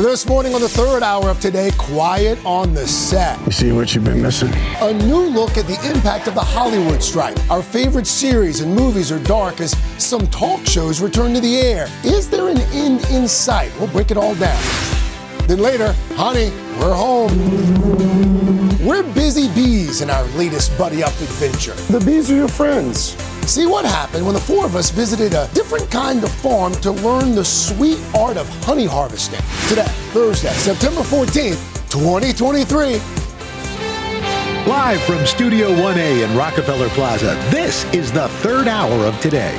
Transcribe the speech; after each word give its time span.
This 0.00 0.26
morning 0.26 0.54
on 0.54 0.62
the 0.62 0.68
third 0.68 1.02
hour 1.02 1.28
of 1.28 1.40
today, 1.40 1.70
quiet 1.76 2.42
on 2.44 2.72
the 2.72 2.88
set. 2.88 3.38
You 3.44 3.52
see 3.52 3.70
what 3.70 3.94
you've 3.94 4.02
been 4.02 4.20
missing? 4.20 4.50
A 4.80 4.94
new 4.94 5.28
look 5.28 5.58
at 5.58 5.66
the 5.66 5.78
impact 5.88 6.26
of 6.26 6.34
the 6.34 6.40
Hollywood 6.40 7.02
strike. 7.02 7.36
Our 7.50 7.62
favorite 7.62 8.06
series 8.06 8.60
and 8.60 8.74
movies 8.74 9.12
are 9.12 9.22
dark 9.24 9.60
as 9.60 9.76
some 10.02 10.26
talk 10.28 10.66
shows 10.66 11.00
return 11.00 11.34
to 11.34 11.40
the 11.40 11.58
air. 11.58 11.86
Is 12.02 12.30
there 12.30 12.48
an 12.48 12.58
end 12.72 13.04
in 13.10 13.28
sight? 13.28 13.72
We'll 13.78 13.90
break 13.90 14.10
it 14.10 14.16
all 14.16 14.34
down. 14.36 14.60
Then 15.46 15.58
later, 15.58 15.94
honey, 16.16 16.50
we're 16.80 16.94
home. 16.94 18.59
We're 18.82 19.02
busy 19.02 19.52
bees 19.52 20.00
in 20.00 20.08
our 20.08 20.24
latest 20.28 20.76
buddy 20.78 21.02
up 21.02 21.12
adventure. 21.20 21.74
The 21.92 22.00
bees 22.00 22.30
are 22.30 22.34
your 22.34 22.48
friends. 22.48 23.14
See 23.46 23.66
what 23.66 23.84
happened 23.84 24.24
when 24.24 24.32
the 24.32 24.40
four 24.40 24.64
of 24.64 24.74
us 24.74 24.88
visited 24.88 25.34
a 25.34 25.50
different 25.52 25.90
kind 25.90 26.24
of 26.24 26.30
farm 26.30 26.72
to 26.76 26.92
learn 26.92 27.34
the 27.34 27.44
sweet 27.44 28.00
art 28.16 28.38
of 28.38 28.48
honey 28.64 28.86
harvesting. 28.86 29.40
Today, 29.68 29.84
Thursday, 30.14 30.48
September 30.52 31.02
14th, 31.02 31.60
2023. 31.90 32.92
Live 34.66 35.02
from 35.02 35.26
Studio 35.26 35.68
1A 35.74 36.24
in 36.26 36.34
Rockefeller 36.34 36.88
Plaza, 36.90 37.34
this 37.50 37.84
is 37.92 38.10
the 38.10 38.28
third 38.40 38.66
hour 38.66 39.04
of 39.04 39.20
today. 39.20 39.52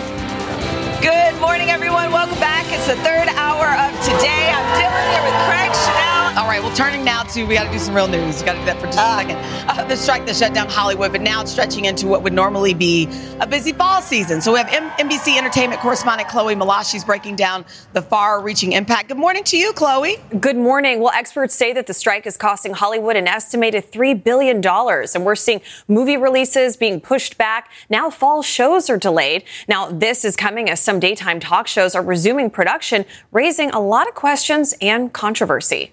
Good 0.99 1.39
morning, 1.39 1.69
everyone. 1.69 2.11
Welcome 2.11 2.39
back. 2.39 2.65
It's 2.73 2.87
the 2.87 2.95
third 3.03 3.27
hour 3.35 3.67
of 3.67 3.93
today. 4.03 4.49
I'm 4.49 4.65
Dylan 4.81 5.11
here 5.13 5.21
with 5.21 5.37
Craig 5.45 5.69
Sheinelle. 5.69 6.20
All 6.37 6.47
right, 6.47 6.61
well, 6.61 6.75
turning 6.75 7.05
now 7.05 7.23
to 7.23 7.43
we 7.45 7.55
got 7.55 7.65
to 7.65 7.71
do 7.71 7.79
some 7.79 7.93
real 7.93 8.07
news. 8.07 8.39
You 8.39 8.45
got 8.45 8.53
to 8.53 8.59
do 8.59 8.65
that 8.65 8.79
for 8.79 8.87
just 8.87 8.97
a 8.97 9.01
second. 9.01 9.37
Uh, 9.69 9.85
the 9.87 9.95
strike 9.95 10.25
that 10.25 10.35
shut 10.35 10.53
down 10.53 10.69
Hollywood, 10.69 11.11
but 11.11 11.21
now 11.21 11.41
it's 11.41 11.51
stretching 11.51 11.85
into 11.85 12.07
what 12.07 12.23
would 12.23 12.33
normally 12.33 12.73
be 12.73 13.07
a 13.39 13.47
busy 13.47 13.73
fall 13.73 14.01
season. 14.01 14.41
So 14.41 14.53
we 14.53 14.59
have 14.59 14.69
M- 14.69 14.89
NBC 15.09 15.37
Entertainment 15.37 15.81
correspondent 15.81 16.29
Chloe 16.29 16.55
Melas. 16.55 16.71
Malashi's 16.81 17.03
breaking 17.03 17.35
down 17.35 17.65
the 17.93 18.01
far-reaching 18.01 18.71
impact. 18.71 19.09
Good 19.09 19.17
morning 19.17 19.43
to 19.43 19.57
you, 19.57 19.73
Chloe. 19.73 20.17
Good 20.39 20.55
morning. 20.55 21.01
Well, 21.01 21.11
experts 21.13 21.53
say 21.53 21.73
that 21.73 21.85
the 21.85 21.93
strike 21.93 22.25
is 22.25 22.37
costing 22.37 22.73
Hollywood 22.73 23.17
an 23.17 23.27
estimated 23.27 23.91
$3 23.91 24.23
billion. 24.23 24.65
And 24.65 25.25
we're 25.25 25.35
seeing 25.35 25.61
movie 25.87 26.17
releases 26.17 26.77
being 26.77 27.01
pushed 27.01 27.37
back. 27.37 27.69
Now 27.89 28.09
fall 28.09 28.41
shows 28.41 28.89
are 28.89 28.97
delayed. 28.97 29.43
Now, 29.67 29.91
this 29.91 30.23
is 30.23 30.35
coming 30.35 30.69
as 30.69 30.79
some 30.79 30.99
daytime 30.99 31.39
talk 31.39 31.67
shows 31.67 31.93
are 31.93 32.01
resuming 32.01 32.49
production, 32.49 33.05
raising 33.31 33.69
a 33.71 33.79
lot 33.79 34.07
of 34.07 34.15
questions 34.15 34.73
and 34.81 35.11
controversy. 35.11 35.91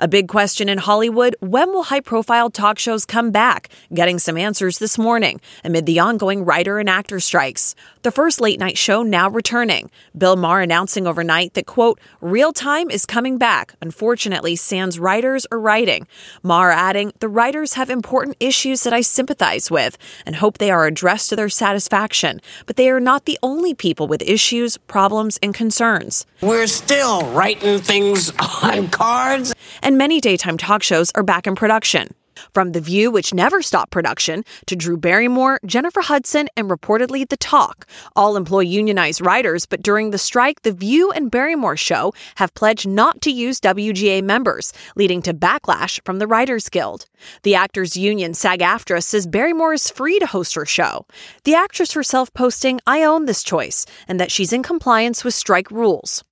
A 0.00 0.06
big 0.06 0.28
question 0.28 0.68
in 0.68 0.78
Hollywood 0.78 1.34
when 1.40 1.72
will 1.72 1.82
high 1.82 1.98
profile 1.98 2.50
talk 2.50 2.78
shows 2.78 3.04
come 3.04 3.32
back? 3.32 3.68
Getting 3.92 4.20
some 4.20 4.36
answers 4.36 4.78
this 4.78 4.96
morning 4.96 5.40
amid 5.64 5.86
the 5.86 5.98
ongoing 5.98 6.44
writer 6.44 6.78
and 6.78 6.88
actor 6.88 7.18
strikes. 7.18 7.74
The 8.02 8.12
first 8.12 8.40
late 8.40 8.60
night 8.60 8.78
show 8.78 9.02
now 9.02 9.28
returning. 9.28 9.90
Bill 10.16 10.36
Maher 10.36 10.60
announcing 10.60 11.08
overnight 11.08 11.54
that, 11.54 11.66
quote, 11.66 11.98
real 12.20 12.52
time 12.52 12.90
is 12.90 13.06
coming 13.06 13.38
back. 13.38 13.74
Unfortunately, 13.82 14.54
sans 14.54 15.00
writers 15.00 15.48
are 15.50 15.58
writing. 15.58 16.06
Maher 16.44 16.70
adding, 16.70 17.12
the 17.18 17.28
writers 17.28 17.74
have 17.74 17.90
important 17.90 18.36
issues 18.38 18.84
that 18.84 18.92
I 18.92 19.00
sympathize 19.00 19.68
with 19.68 19.98
and 20.24 20.36
hope 20.36 20.58
they 20.58 20.70
are 20.70 20.86
addressed 20.86 21.28
to 21.30 21.36
their 21.36 21.48
satisfaction, 21.48 22.40
but 22.66 22.76
they 22.76 22.88
are 22.88 23.00
not 23.00 23.24
the 23.24 23.38
only 23.42 23.74
people 23.74 24.06
with 24.06 24.22
issues, 24.22 24.76
problems, 24.76 25.40
and 25.42 25.52
concerns. 25.52 26.24
We're 26.40 26.68
still 26.68 27.28
writing 27.32 27.80
things 27.80 28.32
on 28.62 28.90
cards 28.90 29.52
many 29.96 30.20
daytime 30.20 30.58
talk 30.58 30.82
shows 30.82 31.10
are 31.14 31.22
back 31.22 31.46
in 31.46 31.54
production. 31.54 32.08
From 32.52 32.72
The 32.72 32.80
View, 32.80 33.10
which 33.10 33.34
never 33.34 33.62
stopped 33.62 33.90
production, 33.90 34.44
to 34.66 34.76
Drew 34.76 34.96
Barrymore, 34.96 35.60
Jennifer 35.64 36.00
Hudson, 36.00 36.48
and 36.56 36.70
reportedly 36.70 37.28
The 37.28 37.36
Talk. 37.36 37.86
All 38.16 38.36
employ 38.36 38.60
unionized 38.60 39.24
writers, 39.24 39.66
but 39.66 39.82
during 39.82 40.10
the 40.10 40.18
strike, 40.18 40.62
The 40.62 40.72
View 40.72 41.10
and 41.10 41.30
Barrymore 41.30 41.76
show 41.76 42.12
have 42.36 42.54
pledged 42.54 42.88
not 42.88 43.20
to 43.22 43.30
use 43.30 43.60
WGA 43.60 44.22
members, 44.22 44.72
leading 44.96 45.22
to 45.22 45.34
backlash 45.34 46.00
from 46.04 46.18
the 46.18 46.26
Writers 46.26 46.68
Guild. 46.68 47.06
The 47.42 47.54
actors' 47.54 47.96
union 47.96 48.34
SAG 48.34 48.60
AFTRA 48.60 49.02
says 49.02 49.26
Barrymore 49.26 49.74
is 49.74 49.90
free 49.90 50.18
to 50.18 50.26
host 50.26 50.54
her 50.54 50.66
show. 50.66 51.06
The 51.44 51.54
actress 51.54 51.92
herself 51.92 52.32
posting, 52.34 52.80
I 52.86 53.04
own 53.04 53.24
this 53.24 53.42
choice, 53.42 53.86
and 54.06 54.20
that 54.20 54.30
she's 54.30 54.52
in 54.52 54.62
compliance 54.62 55.24
with 55.24 55.34
strike 55.34 55.70
rules. 55.70 56.24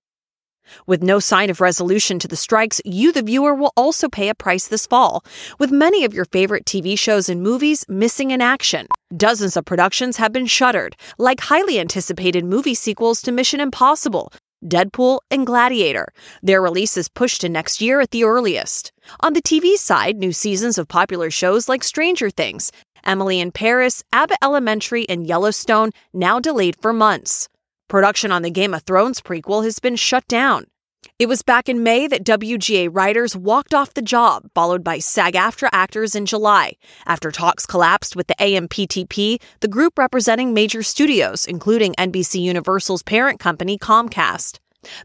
With 0.86 1.02
no 1.02 1.18
sign 1.18 1.50
of 1.50 1.60
resolution 1.60 2.18
to 2.18 2.28
the 2.28 2.36
strikes, 2.36 2.80
you, 2.84 3.12
the 3.12 3.22
viewer, 3.22 3.54
will 3.54 3.72
also 3.76 4.08
pay 4.08 4.28
a 4.28 4.34
price 4.34 4.68
this 4.68 4.86
fall, 4.86 5.24
with 5.58 5.70
many 5.70 6.04
of 6.04 6.14
your 6.14 6.24
favorite 6.26 6.64
TV 6.64 6.98
shows 6.98 7.28
and 7.28 7.42
movies 7.42 7.84
missing 7.88 8.30
in 8.30 8.40
action. 8.40 8.86
Dozens 9.16 9.56
of 9.56 9.64
productions 9.64 10.16
have 10.16 10.32
been 10.32 10.46
shuttered, 10.46 10.96
like 11.18 11.40
highly 11.40 11.78
anticipated 11.78 12.44
movie 12.44 12.74
sequels 12.74 13.22
to 13.22 13.32
Mission 13.32 13.60
Impossible, 13.60 14.32
Deadpool, 14.64 15.20
and 15.30 15.46
Gladiator. 15.46 16.08
Their 16.42 16.62
release 16.62 16.96
is 16.96 17.08
pushed 17.08 17.40
to 17.42 17.48
next 17.48 17.80
year 17.80 18.00
at 18.00 18.10
the 18.10 18.24
earliest. 18.24 18.92
On 19.20 19.32
the 19.32 19.42
TV 19.42 19.76
side, 19.76 20.16
new 20.16 20.32
seasons 20.32 20.78
of 20.78 20.88
popular 20.88 21.30
shows 21.30 21.68
like 21.68 21.84
Stranger 21.84 22.30
Things, 22.30 22.72
Emily 23.04 23.38
in 23.38 23.52
Paris, 23.52 24.02
Abbott 24.12 24.38
Elementary, 24.42 25.08
and 25.08 25.26
Yellowstone 25.26 25.90
now 26.12 26.40
delayed 26.40 26.76
for 26.80 26.92
months. 26.92 27.48
Production 27.88 28.32
on 28.32 28.42
the 28.42 28.50
Game 28.50 28.74
of 28.74 28.82
Thrones 28.82 29.20
prequel 29.20 29.62
has 29.62 29.78
been 29.78 29.94
shut 29.94 30.26
down. 30.26 30.66
It 31.20 31.28
was 31.28 31.42
back 31.42 31.68
in 31.68 31.84
May 31.84 32.08
that 32.08 32.24
WGA 32.24 32.88
writers 32.92 33.36
walked 33.36 33.72
off 33.72 33.94
the 33.94 34.02
job, 34.02 34.50
followed 34.56 34.82
by 34.82 34.98
SAG 34.98 35.34
AFTRA 35.34 35.68
actors 35.72 36.16
in 36.16 36.26
July, 36.26 36.72
after 37.06 37.30
talks 37.30 37.64
collapsed 37.64 38.16
with 38.16 38.26
the 38.26 38.34
AMPTP, 38.40 39.40
the 39.60 39.68
group 39.68 39.98
representing 39.98 40.52
major 40.52 40.82
studios, 40.82 41.46
including 41.46 41.94
NBC 41.94 42.40
Universal's 42.40 43.04
parent 43.04 43.38
company, 43.38 43.78
Comcast. 43.78 44.58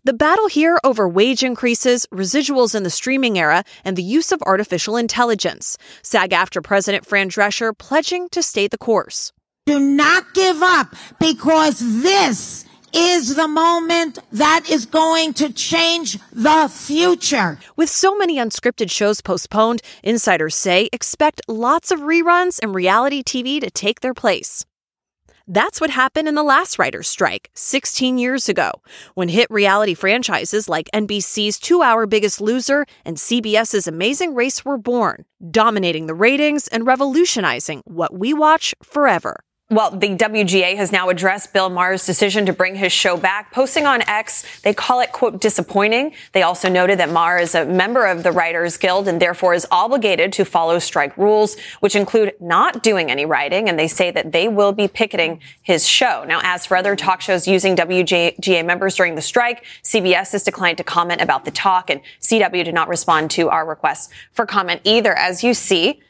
The 0.03 0.13
battle 0.13 0.47
here 0.47 0.79
over 0.83 1.07
wage 1.07 1.43
increases, 1.43 2.07
residuals 2.11 2.73
in 2.73 2.81
the 2.81 2.89
streaming 2.89 3.37
era, 3.37 3.63
and 3.85 3.95
the 3.95 4.03
use 4.03 4.31
of 4.31 4.41
artificial 4.41 4.97
intelligence. 4.97 5.77
SAG 6.01 6.31
AFTRA 6.31 6.63
President 6.63 7.05
Fran 7.05 7.29
Drescher 7.29 7.77
pledging 7.77 8.27
to 8.29 8.41
stay 8.41 8.67
the 8.67 8.79
course. 8.79 9.31
Do 9.67 9.79
not 9.79 10.33
give 10.33 10.63
up 10.63 10.95
because 11.19 12.01
this 12.01 12.65
is 12.93 13.35
the 13.35 13.47
moment 13.47 14.19
that 14.31 14.69
is 14.69 14.85
going 14.85 15.33
to 15.33 15.51
change 15.53 16.17
the 16.31 16.69
future. 16.69 17.59
With 17.75 17.89
so 17.89 18.15
many 18.15 18.37
unscripted 18.37 18.91
shows 18.91 19.21
postponed, 19.21 19.81
insiders 20.03 20.55
say 20.55 20.89
expect 20.91 21.41
lots 21.47 21.91
of 21.91 21.99
reruns 22.01 22.59
and 22.61 22.75
reality 22.75 23.23
TV 23.23 23.59
to 23.61 23.69
take 23.71 24.01
their 24.01 24.13
place. 24.13 24.65
That's 25.47 25.81
what 25.81 25.89
happened 25.89 26.27
in 26.27 26.35
the 26.35 26.43
last 26.43 26.79
writer's 26.79 27.09
strike 27.09 27.49
16 27.55 28.17
years 28.17 28.47
ago, 28.47 28.71
when 29.15 29.27
hit 29.27 29.47
reality 29.49 29.93
franchises 29.93 30.69
like 30.69 30.89
NBC's 30.93 31.59
Two 31.59 31.81
Hour 31.81 32.05
Biggest 32.05 32.39
Loser 32.39 32.85
and 33.03 33.17
CBS's 33.17 33.87
Amazing 33.87 34.33
Race 34.33 34.63
were 34.63 34.77
born, 34.77 35.25
dominating 35.49 36.05
the 36.05 36.13
ratings 36.13 36.67
and 36.69 36.85
revolutionizing 36.85 37.81
what 37.85 38.17
we 38.17 38.33
watch 38.33 38.73
forever. 38.83 39.43
Well, 39.71 39.91
the 39.91 40.17
WGA 40.17 40.75
has 40.75 40.91
now 40.91 41.07
addressed 41.07 41.53
Bill 41.53 41.69
Maher's 41.69 42.05
decision 42.05 42.45
to 42.45 42.51
bring 42.51 42.75
his 42.75 42.91
show 42.91 43.15
back, 43.15 43.53
posting 43.53 43.85
on 43.85 44.01
X, 44.01 44.45
they 44.63 44.73
call 44.73 44.99
it, 44.99 45.13
quote, 45.13 45.39
disappointing. 45.39 46.13
They 46.33 46.41
also 46.41 46.67
noted 46.67 46.99
that 46.99 47.09
Maher 47.09 47.37
is 47.37 47.55
a 47.55 47.63
member 47.63 48.05
of 48.05 48.23
the 48.23 48.33
Writers 48.33 48.75
Guild 48.75 49.07
and 49.07 49.21
therefore 49.21 49.53
is 49.53 49.65
obligated 49.71 50.33
to 50.33 50.43
follow 50.43 50.77
strike 50.77 51.15
rules, 51.15 51.55
which 51.79 51.95
include 51.95 52.33
not 52.41 52.83
doing 52.83 53.09
any 53.09 53.25
writing. 53.25 53.69
And 53.69 53.79
they 53.79 53.87
say 53.87 54.11
that 54.11 54.33
they 54.33 54.49
will 54.49 54.73
be 54.73 54.89
picketing 54.89 55.39
his 55.61 55.87
show. 55.87 56.25
Now, 56.27 56.41
as 56.43 56.65
for 56.65 56.75
other 56.75 56.97
talk 56.97 57.21
shows 57.21 57.47
using 57.47 57.77
WGA 57.77 58.65
members 58.65 58.95
during 58.95 59.15
the 59.15 59.21
strike, 59.21 59.63
CBS 59.83 60.33
has 60.33 60.43
declined 60.43 60.79
to 60.79 60.83
comment 60.83 61.21
about 61.21 61.45
the 61.45 61.51
talk 61.51 61.89
and 61.89 62.01
CW 62.19 62.65
did 62.65 62.75
not 62.75 62.89
respond 62.89 63.31
to 63.31 63.47
our 63.47 63.65
requests 63.65 64.09
for 64.33 64.45
comment 64.45 64.81
either. 64.83 65.17
As 65.17 65.45
you 65.45 65.53
see, 65.53 66.01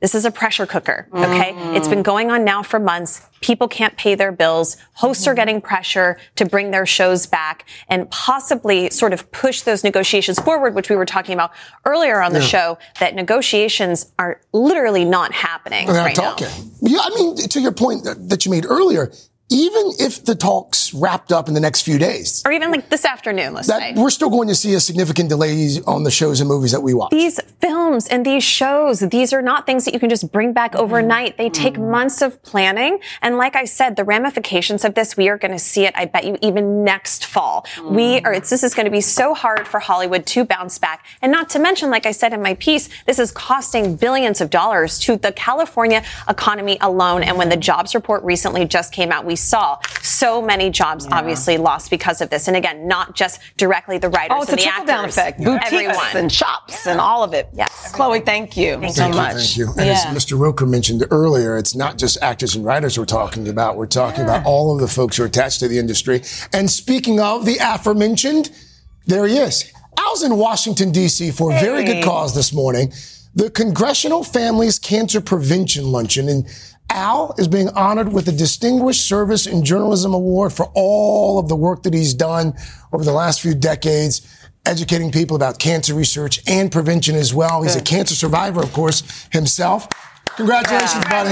this 0.00 0.14
is 0.14 0.26
a 0.26 0.30
pressure 0.30 0.66
cooker, 0.66 1.08
okay? 1.12 1.52
Mm-hmm. 1.52 1.76
It's 1.76 1.88
been 1.88 2.02
going 2.02 2.30
on 2.30 2.44
now 2.44 2.62
for 2.62 2.78
months. 2.78 3.26
People 3.40 3.66
can't 3.66 3.96
pay 3.96 4.14
their 4.14 4.30
bills. 4.30 4.76
Hosts 4.92 5.22
mm-hmm. 5.22 5.30
are 5.30 5.34
getting 5.34 5.60
pressure 5.60 6.18
to 6.34 6.44
bring 6.44 6.70
their 6.70 6.84
shows 6.84 7.26
back 7.26 7.66
and 7.88 8.10
possibly 8.10 8.90
sort 8.90 9.14
of 9.14 9.30
push 9.32 9.62
those 9.62 9.82
negotiations 9.84 10.38
forward, 10.38 10.74
which 10.74 10.90
we 10.90 10.96
were 10.96 11.06
talking 11.06 11.32
about 11.32 11.52
earlier 11.86 12.20
on 12.20 12.34
the 12.34 12.40
yeah. 12.40 12.46
show, 12.46 12.78
that 13.00 13.14
negotiations 13.14 14.12
are 14.18 14.40
literally 14.52 15.04
not 15.04 15.32
happening 15.32 15.86
They're 15.86 16.04
right 16.04 16.14
talking. 16.14 16.46
Now. 16.46 16.90
Yeah, 16.90 16.98
I 17.02 17.08
mean, 17.14 17.36
to 17.36 17.60
your 17.60 17.72
point 17.72 18.04
that, 18.04 18.28
that 18.28 18.44
you 18.44 18.50
made 18.50 18.66
earlier, 18.66 19.10
even 19.48 19.92
if 20.00 20.24
the 20.24 20.34
talks 20.34 20.92
wrapped 20.92 21.30
up 21.30 21.46
in 21.46 21.54
the 21.54 21.60
next 21.60 21.82
few 21.82 21.98
days, 21.98 22.42
or 22.44 22.50
even 22.50 22.72
like 22.72 22.88
this 22.90 23.04
afternoon, 23.04 23.54
let's 23.54 23.68
that 23.68 23.80
say. 23.80 23.94
we're 23.94 24.10
still 24.10 24.30
going 24.30 24.48
to 24.48 24.54
see 24.54 24.74
a 24.74 24.80
significant 24.80 25.28
delays 25.28 25.80
on 25.84 26.02
the 26.02 26.10
shows 26.10 26.40
and 26.40 26.48
movies 26.48 26.72
that 26.72 26.82
we 26.82 26.94
watch. 26.94 27.10
These 27.10 27.40
films 27.60 28.08
and 28.08 28.26
these 28.26 28.42
shows, 28.42 29.00
these 29.00 29.32
are 29.32 29.42
not 29.42 29.64
things 29.64 29.84
that 29.84 29.94
you 29.94 30.00
can 30.00 30.10
just 30.10 30.32
bring 30.32 30.52
back 30.52 30.74
overnight. 30.74 31.38
They 31.38 31.48
take 31.48 31.74
mm. 31.74 31.90
months 31.90 32.22
of 32.22 32.42
planning. 32.42 32.98
And 33.22 33.36
like 33.36 33.54
I 33.54 33.66
said, 33.66 33.94
the 33.94 34.02
ramifications 34.02 34.84
of 34.84 34.94
this, 34.94 35.16
we 35.16 35.28
are 35.28 35.38
going 35.38 35.52
to 35.52 35.60
see 35.60 35.84
it, 35.84 35.94
I 35.96 36.06
bet 36.06 36.24
you, 36.24 36.36
even 36.42 36.82
next 36.82 37.24
fall. 37.24 37.66
We 37.84 38.20
mm. 38.20 38.24
are, 38.24 38.34
it's, 38.34 38.50
this 38.50 38.64
is 38.64 38.74
going 38.74 38.86
to 38.86 38.90
be 38.90 39.00
so 39.00 39.32
hard 39.32 39.68
for 39.68 39.78
Hollywood 39.78 40.26
to 40.26 40.44
bounce 40.44 40.78
back. 40.78 41.06
And 41.22 41.30
not 41.30 41.48
to 41.50 41.60
mention, 41.60 41.88
like 41.88 42.04
I 42.04 42.12
said 42.12 42.32
in 42.32 42.42
my 42.42 42.54
piece, 42.54 42.88
this 43.04 43.20
is 43.20 43.30
costing 43.30 43.94
billions 43.94 44.40
of 44.40 44.50
dollars 44.50 44.98
to 45.00 45.16
the 45.16 45.30
California 45.30 46.02
economy 46.28 46.78
alone. 46.80 47.22
And 47.22 47.38
when 47.38 47.48
the 47.48 47.56
jobs 47.56 47.94
report 47.94 48.24
recently 48.24 48.64
just 48.64 48.92
came 48.92 49.12
out, 49.12 49.24
we 49.24 49.35
saw 49.36 49.78
so 50.02 50.42
many 50.42 50.70
jobs 50.70 51.06
obviously 51.12 51.56
lost 51.58 51.90
because 51.90 52.20
of 52.20 52.30
this. 52.30 52.48
And 52.48 52.56
again, 52.56 52.88
not 52.88 53.14
just 53.14 53.40
directly 53.56 53.98
the 53.98 54.08
writers 54.08 54.36
Oh, 54.38 54.42
it's 54.42 54.50
and 54.50 54.58
a 54.60 54.62
the 54.64 54.68
trickle 54.68 54.86
down 54.86 54.98
actors, 55.04 55.16
effect. 55.18 55.38
Boutiques 55.44 55.72
everyone. 55.72 56.16
and 56.16 56.32
shops 56.32 56.86
and 56.86 57.00
all 57.00 57.22
of 57.22 57.34
it. 57.34 57.48
Yes. 57.52 57.92
Chloe, 57.92 58.20
thank 58.20 58.56
you 58.56 58.74
so 58.74 58.80
Thank 59.02 59.14
you, 59.14 59.20
much. 59.20 59.34
Thank 59.36 59.56
you. 59.58 59.68
And 59.76 59.86
Yeah. 59.86 59.92
as 59.92 60.24
Mr. 60.24 60.38
Roker 60.38 60.66
mentioned 60.66 61.04
earlier, 61.10 61.56
it's 61.56 61.74
not 61.74 61.98
just 61.98 62.18
actors 62.22 62.54
and 62.56 62.64
writers 62.64 62.98
we're 62.98 63.04
talking 63.04 63.48
about. 63.48 63.76
We're 63.76 63.86
talking 63.86 64.24
about 64.24 64.44
all 64.44 64.74
of 64.74 64.80
the 64.80 64.88
folks 64.88 65.16
who 65.16 65.22
are 65.22 65.26
attached 65.26 65.60
to 65.60 65.68
the 65.68 65.78
industry. 65.78 66.22
And 66.52 66.70
speaking 66.70 67.20
of 67.20 67.44
the 67.44 67.58
aforementioned, 67.60 68.50
there 69.06 69.26
he 69.26 69.36
is. 69.38 69.70
I 69.98 70.08
was 70.10 70.22
in 70.22 70.36
Washington, 70.36 70.90
D.C. 70.92 71.30
for 71.30 71.54
a 71.54 71.60
very 71.60 71.84
good 71.84 72.04
cause 72.04 72.34
this 72.34 72.52
morning. 72.52 72.92
The 73.34 73.50
Congressional 73.50 74.24
Families 74.24 74.78
Cancer 74.78 75.20
Prevention 75.20 75.92
Luncheon. 75.92 76.28
And 76.28 76.46
Al 76.90 77.34
is 77.38 77.48
being 77.48 77.68
honored 77.70 78.12
with 78.12 78.26
the 78.26 78.32
Distinguished 78.32 79.06
Service 79.06 79.46
in 79.46 79.64
Journalism 79.64 80.14
Award 80.14 80.52
for 80.52 80.70
all 80.74 81.38
of 81.38 81.48
the 81.48 81.56
work 81.56 81.82
that 81.82 81.94
he's 81.94 82.14
done 82.14 82.54
over 82.92 83.04
the 83.04 83.12
last 83.12 83.40
few 83.40 83.54
decades 83.54 84.22
educating 84.66 85.12
people 85.12 85.36
about 85.36 85.58
cancer 85.58 85.94
research 85.94 86.42
and 86.48 86.70
prevention 86.70 87.14
as 87.14 87.32
well. 87.32 87.62
He's 87.62 87.76
a 87.76 87.82
cancer 87.82 88.14
survivor, 88.14 88.62
of 88.62 88.72
course, 88.72 89.28
himself. 89.30 89.88
Congratulations, 90.36 91.02
buddy. 91.06 91.30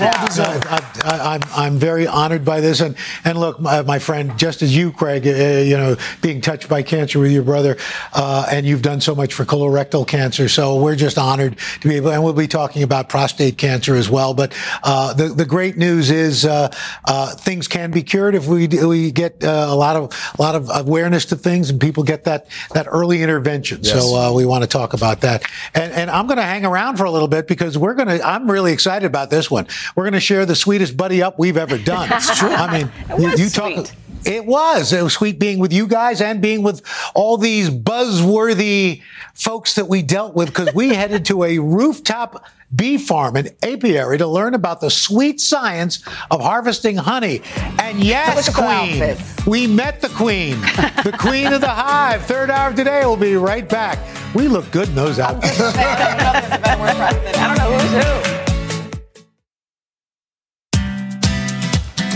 Well 0.00 0.26
deserved. 0.26 0.66
I, 0.66 1.00
I, 1.04 1.34
I'm 1.34 1.40
I'm 1.54 1.78
very 1.78 2.08
honored 2.08 2.44
by 2.44 2.60
this, 2.60 2.80
and 2.80 2.96
and 3.24 3.38
look, 3.38 3.60
my, 3.60 3.82
my 3.82 4.00
friend, 4.00 4.36
just 4.36 4.60
as 4.62 4.76
you, 4.76 4.90
Craig, 4.90 5.24
uh, 5.24 5.30
you 5.30 5.76
know, 5.76 5.96
being 6.20 6.40
touched 6.40 6.68
by 6.68 6.82
cancer 6.82 7.20
with 7.20 7.30
your 7.30 7.44
brother, 7.44 7.76
uh, 8.12 8.46
and 8.50 8.66
you've 8.66 8.82
done 8.82 9.00
so 9.00 9.14
much 9.14 9.34
for 9.34 9.44
colorectal 9.44 10.04
cancer, 10.04 10.48
so 10.48 10.82
we're 10.82 10.96
just 10.96 11.16
honored 11.16 11.58
to 11.80 11.88
be 11.88 11.94
able, 11.94 12.10
and 12.10 12.24
we'll 12.24 12.32
be 12.32 12.48
talking 12.48 12.82
about 12.82 13.08
prostate 13.08 13.56
cancer 13.56 13.94
as 13.94 14.10
well. 14.10 14.34
But 14.34 14.52
uh, 14.82 15.14
the 15.14 15.28
the 15.28 15.46
great 15.46 15.76
news 15.76 16.10
is 16.10 16.44
uh, 16.44 16.74
uh, 17.04 17.36
things 17.36 17.68
can 17.68 17.92
be 17.92 18.02
cured 18.02 18.34
if 18.34 18.48
we 18.48 18.66
we 18.66 19.12
get 19.12 19.44
uh, 19.44 19.66
a 19.68 19.76
lot 19.76 19.94
of 19.94 20.12
a 20.36 20.42
lot 20.42 20.56
of 20.56 20.68
awareness 20.72 21.24
to 21.26 21.36
things, 21.36 21.70
and 21.70 21.80
people 21.80 22.02
get 22.02 22.24
that 22.24 22.48
that 22.72 22.88
early 22.90 23.22
intervention. 23.22 23.78
Yes. 23.82 23.92
So 23.92 24.16
uh, 24.16 24.32
we 24.32 24.44
want 24.44 24.64
to 24.64 24.68
talk 24.68 24.92
about 24.92 25.20
that, 25.20 25.44
and 25.72 25.92
and 25.92 26.10
I'm 26.10 26.26
going 26.26 26.38
to 26.38 26.42
hang 26.42 26.66
around 26.66 26.96
for 26.96 27.04
a 27.04 27.10
little 27.12 27.28
bit 27.28 27.46
because 27.46 27.78
we're 27.78 27.94
going 27.94 28.08
to. 28.08 28.39
I'm 28.40 28.50
really 28.50 28.72
excited 28.72 29.04
about 29.04 29.28
this 29.28 29.50
one. 29.50 29.66
We're 29.94 30.04
going 30.04 30.14
to 30.14 30.20
share 30.20 30.46
the 30.46 30.56
sweetest 30.56 30.96
buddy 30.96 31.22
up 31.22 31.38
we've 31.38 31.58
ever 31.58 31.76
done. 31.76 32.08
That's 32.08 32.38
true. 32.38 32.48
I 32.48 32.72
mean, 32.78 32.92
you, 33.20 33.30
you 33.36 33.50
talk. 33.50 33.86
It 34.24 34.46
was. 34.46 34.94
It 34.94 35.02
was 35.02 35.12
sweet 35.12 35.38
being 35.38 35.58
with 35.58 35.72
you 35.74 35.86
guys 35.86 36.22
and 36.22 36.40
being 36.40 36.62
with 36.62 36.82
all 37.14 37.36
these 37.36 37.68
buzzworthy 37.68 39.02
folks 39.34 39.74
that 39.74 39.88
we 39.88 40.02
dealt 40.02 40.34
with 40.34 40.48
because 40.48 40.74
we 40.74 40.94
headed 40.94 41.24
to 41.26 41.44
a 41.44 41.58
rooftop 41.58 42.44
bee 42.74 42.98
farm 42.98 43.36
in 43.36 43.48
apiary 43.62 44.18
to 44.18 44.26
learn 44.26 44.54
about 44.54 44.80
the 44.80 44.90
sweet 44.90 45.40
science 45.40 46.02
of 46.30 46.40
harvesting 46.40 46.96
honey. 46.96 47.42
And 47.78 48.02
yes, 48.02 48.36
Look 48.36 48.58
at 48.58 48.86
the 48.94 49.16
queen, 49.44 49.50
we 49.50 49.66
met 49.66 50.00
the 50.00 50.08
queen, 50.08 50.60
the 51.04 51.16
queen 51.18 51.52
of 51.52 51.60
the 51.60 51.68
hive. 51.68 52.24
Third 52.26 52.50
hour 52.50 52.72
today. 52.72 53.00
We'll 53.04 53.16
be 53.16 53.36
right 53.36 53.68
back. 53.68 53.98
We 54.34 54.46
look 54.48 54.70
good 54.70 54.88
in 54.88 54.94
those 54.94 55.18
outfits. 55.18 55.60
I 55.60 57.46
don't 57.46 57.58
know 57.58 57.76
who's 57.76 58.04
who. 58.04 58.40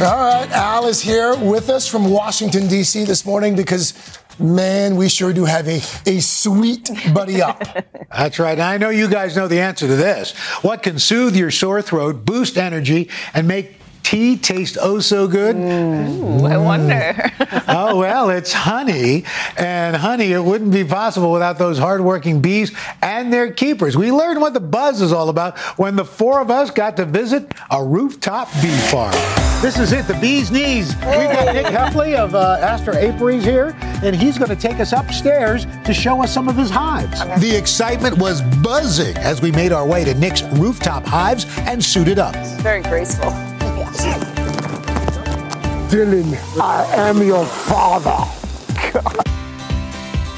All 0.03 0.27
right, 0.27 0.51
Al 0.51 0.89
is 0.89 1.01
here 1.01 1.37
with 1.37 1.71
us 1.71 1.87
from 1.87 2.11
Washington, 2.11 2.67
D.C. 2.67 3.05
this 3.05 3.25
morning 3.25 3.55
because, 3.55 3.93
man, 4.39 4.97
we 4.97 5.09
sure 5.09 5.33
do 5.33 5.45
have 5.45 5.69
a, 5.69 5.81
a 6.07 6.21
sweet 6.21 6.91
buddy 7.13 7.43
up. 7.43 7.63
That's 8.11 8.39
right. 8.39 8.59
I 8.59 8.79
know 8.79 8.91
you 8.91 9.09
guys 9.09 9.37
know 9.37 9.49
the 9.49 9.61
answer 9.61 9.87
to 9.87 9.97
this. 9.97 10.37
What 10.63 10.83
can 10.83 10.99
soothe 10.99 11.37
your 11.37 11.51
sore 11.51 11.83
throat, 11.83 12.25
boost 12.25 12.57
energy, 12.57 13.11
and 13.33 13.49
make 13.49 13.81
tea 14.03 14.37
taste 14.37 14.79
oh 14.81 15.01
so 15.01 15.27
good? 15.27 15.57
Ooh, 15.57 16.47
I 16.47 16.57
wonder. 16.57 17.33
oh, 17.69 17.99
well, 17.99 18.31
it's 18.31 18.53
honey. 18.53 19.25
And 19.57 19.97
honey, 19.97 20.33
it 20.33 20.45
wouldn't 20.45 20.73
be 20.73 20.85
possible 20.85 21.33
without 21.33 21.59
those 21.59 21.79
hardworking 21.79 22.41
bees 22.41 22.73
and 23.03 23.33
their 23.33 23.53
keepers. 23.53 23.97
We 23.97 24.13
learned 24.13 24.41
what 24.41 24.55
the 24.55 24.61
buzz 24.61 25.01
is 25.01 25.13
all 25.13 25.29
about 25.29 25.59
when 25.79 25.97
the 25.97 26.05
four 26.05 26.41
of 26.41 26.51
us 26.51 26.71
got 26.71 26.97
to 26.99 27.05
visit 27.05 27.53
a 27.71 27.83
rooftop 27.83 28.53
bee 28.63 28.77
farm. 28.91 29.44
This 29.65 29.79
is 29.79 29.93
it, 29.93 30.07
the 30.07 30.13
bee's 30.21 30.51
knees. 30.51 30.95
We've 30.97 31.31
got 31.31 31.55
Nick 31.55 31.65
Hoefly 31.65 32.17
of 32.17 32.35
uh, 32.35 32.59
Astor 32.61 32.93
Apiaries 32.99 33.45
here, 33.45 33.75
and 34.03 34.15
he's 34.15 34.37
going 34.37 34.51
to 34.51 34.57
take 34.57 34.79
us 34.79 34.93
upstairs 34.93 35.67
to 35.87 35.95
show 35.95 36.23
us 36.23 36.31
some 36.35 36.51
of 36.51 36.57
his 36.59 36.69
hives. 36.69 37.19
The 37.41 37.57
excitement 37.57 38.19
was 38.19 38.43
buzzing 38.63 39.17
as 39.17 39.41
we 39.41 39.51
made 39.53 39.73
our 39.73 39.87
way 39.87 40.05
to 40.05 40.13
Nick's 40.17 40.43
rooftop 40.43 41.07
hives 41.07 41.47
and 41.61 41.83
suited 41.83 42.19
up. 42.19 42.37
Very 42.61 42.83
graceful. 42.83 43.31
Dylan, 45.89 46.37
I 46.61 46.85
am 46.97 47.23
your 47.23 47.47
father. 47.47 48.31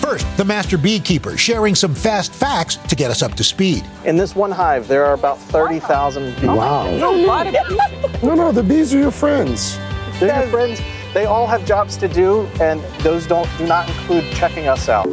First, 0.06 0.36
the 0.36 0.44
master 0.44 0.78
beekeeper 0.78 1.36
sharing 1.36 1.74
some 1.74 1.92
fast 1.92 2.32
facts 2.32 2.76
to 2.76 2.94
get 2.94 3.10
us 3.10 3.22
up 3.22 3.34
to 3.34 3.42
speed. 3.42 3.84
In 4.04 4.16
this 4.16 4.36
one 4.36 4.52
hive, 4.52 4.86
there 4.86 5.04
are 5.04 5.14
about 5.14 5.36
30,000 5.36 6.32
bees. 6.36 6.44
Wow. 6.44 6.86
No, 8.22 8.34
no, 8.34 8.52
the 8.52 8.62
bees 8.62 8.94
are 8.94 8.98
your 9.00 9.10
friends. 9.10 9.76
They're 10.20 10.42
your 10.42 10.48
friends. 10.48 10.80
They 11.12 11.24
all 11.24 11.48
have 11.48 11.66
jobs 11.66 11.96
to 11.96 12.06
do, 12.06 12.42
and 12.60 12.80
those 13.00 13.26
don't 13.26 13.48
do 13.58 13.66
not 13.66 13.88
include 13.88 14.32
checking 14.32 14.68
us 14.68 14.88
out. 14.88 15.06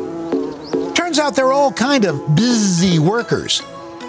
Turns 0.96 1.18
out 1.18 1.36
they're 1.36 1.52
all 1.52 1.72
kind 1.72 2.06
of 2.06 2.36
busy 2.36 3.00
workers 3.00 3.64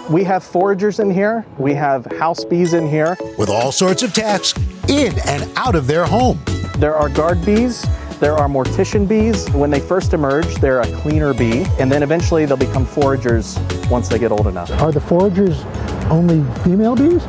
We 0.07 0.23
have 0.25 0.43
foragers 0.43 0.99
in 0.99 1.09
here. 1.09 1.47
We 1.57 1.73
have 1.73 2.05
house 2.19 2.45
bees 2.45 2.73
in 2.75 2.87
here. 2.87 3.17
with 3.39 3.49
all 3.49 3.71
sorts 3.71 4.03
of 4.03 4.13
tasks 4.13 4.59
in 4.87 5.17
and 5.25 5.51
out 5.55 5.73
of 5.73 5.87
their 5.87 6.05
home. 6.05 6.39
There 6.77 6.95
are 6.95 7.09
guard 7.09 7.43
bees. 7.43 7.87
There 8.19 8.33
are 8.33 8.47
mortician 8.47 9.05
bees. 9.07 9.49
When 9.49 9.69
they 9.69 9.81
first 9.81 10.13
emerge, 10.13 10.55
they're 10.55 10.79
a 10.79 10.91
cleaner 11.01 11.33
bee, 11.33 11.65
and 11.79 11.91
then 11.91 12.01
eventually 12.01 12.45
they'll 12.45 12.55
become 12.55 12.85
foragers 12.85 13.59
once 13.89 14.07
they 14.07 14.17
get 14.17 14.31
old 14.31 14.47
enough. 14.47 14.71
Are 14.81 14.91
the 14.91 15.01
foragers 15.01 15.63
only 16.09 16.41
female 16.63 16.95
bees? 16.95 17.21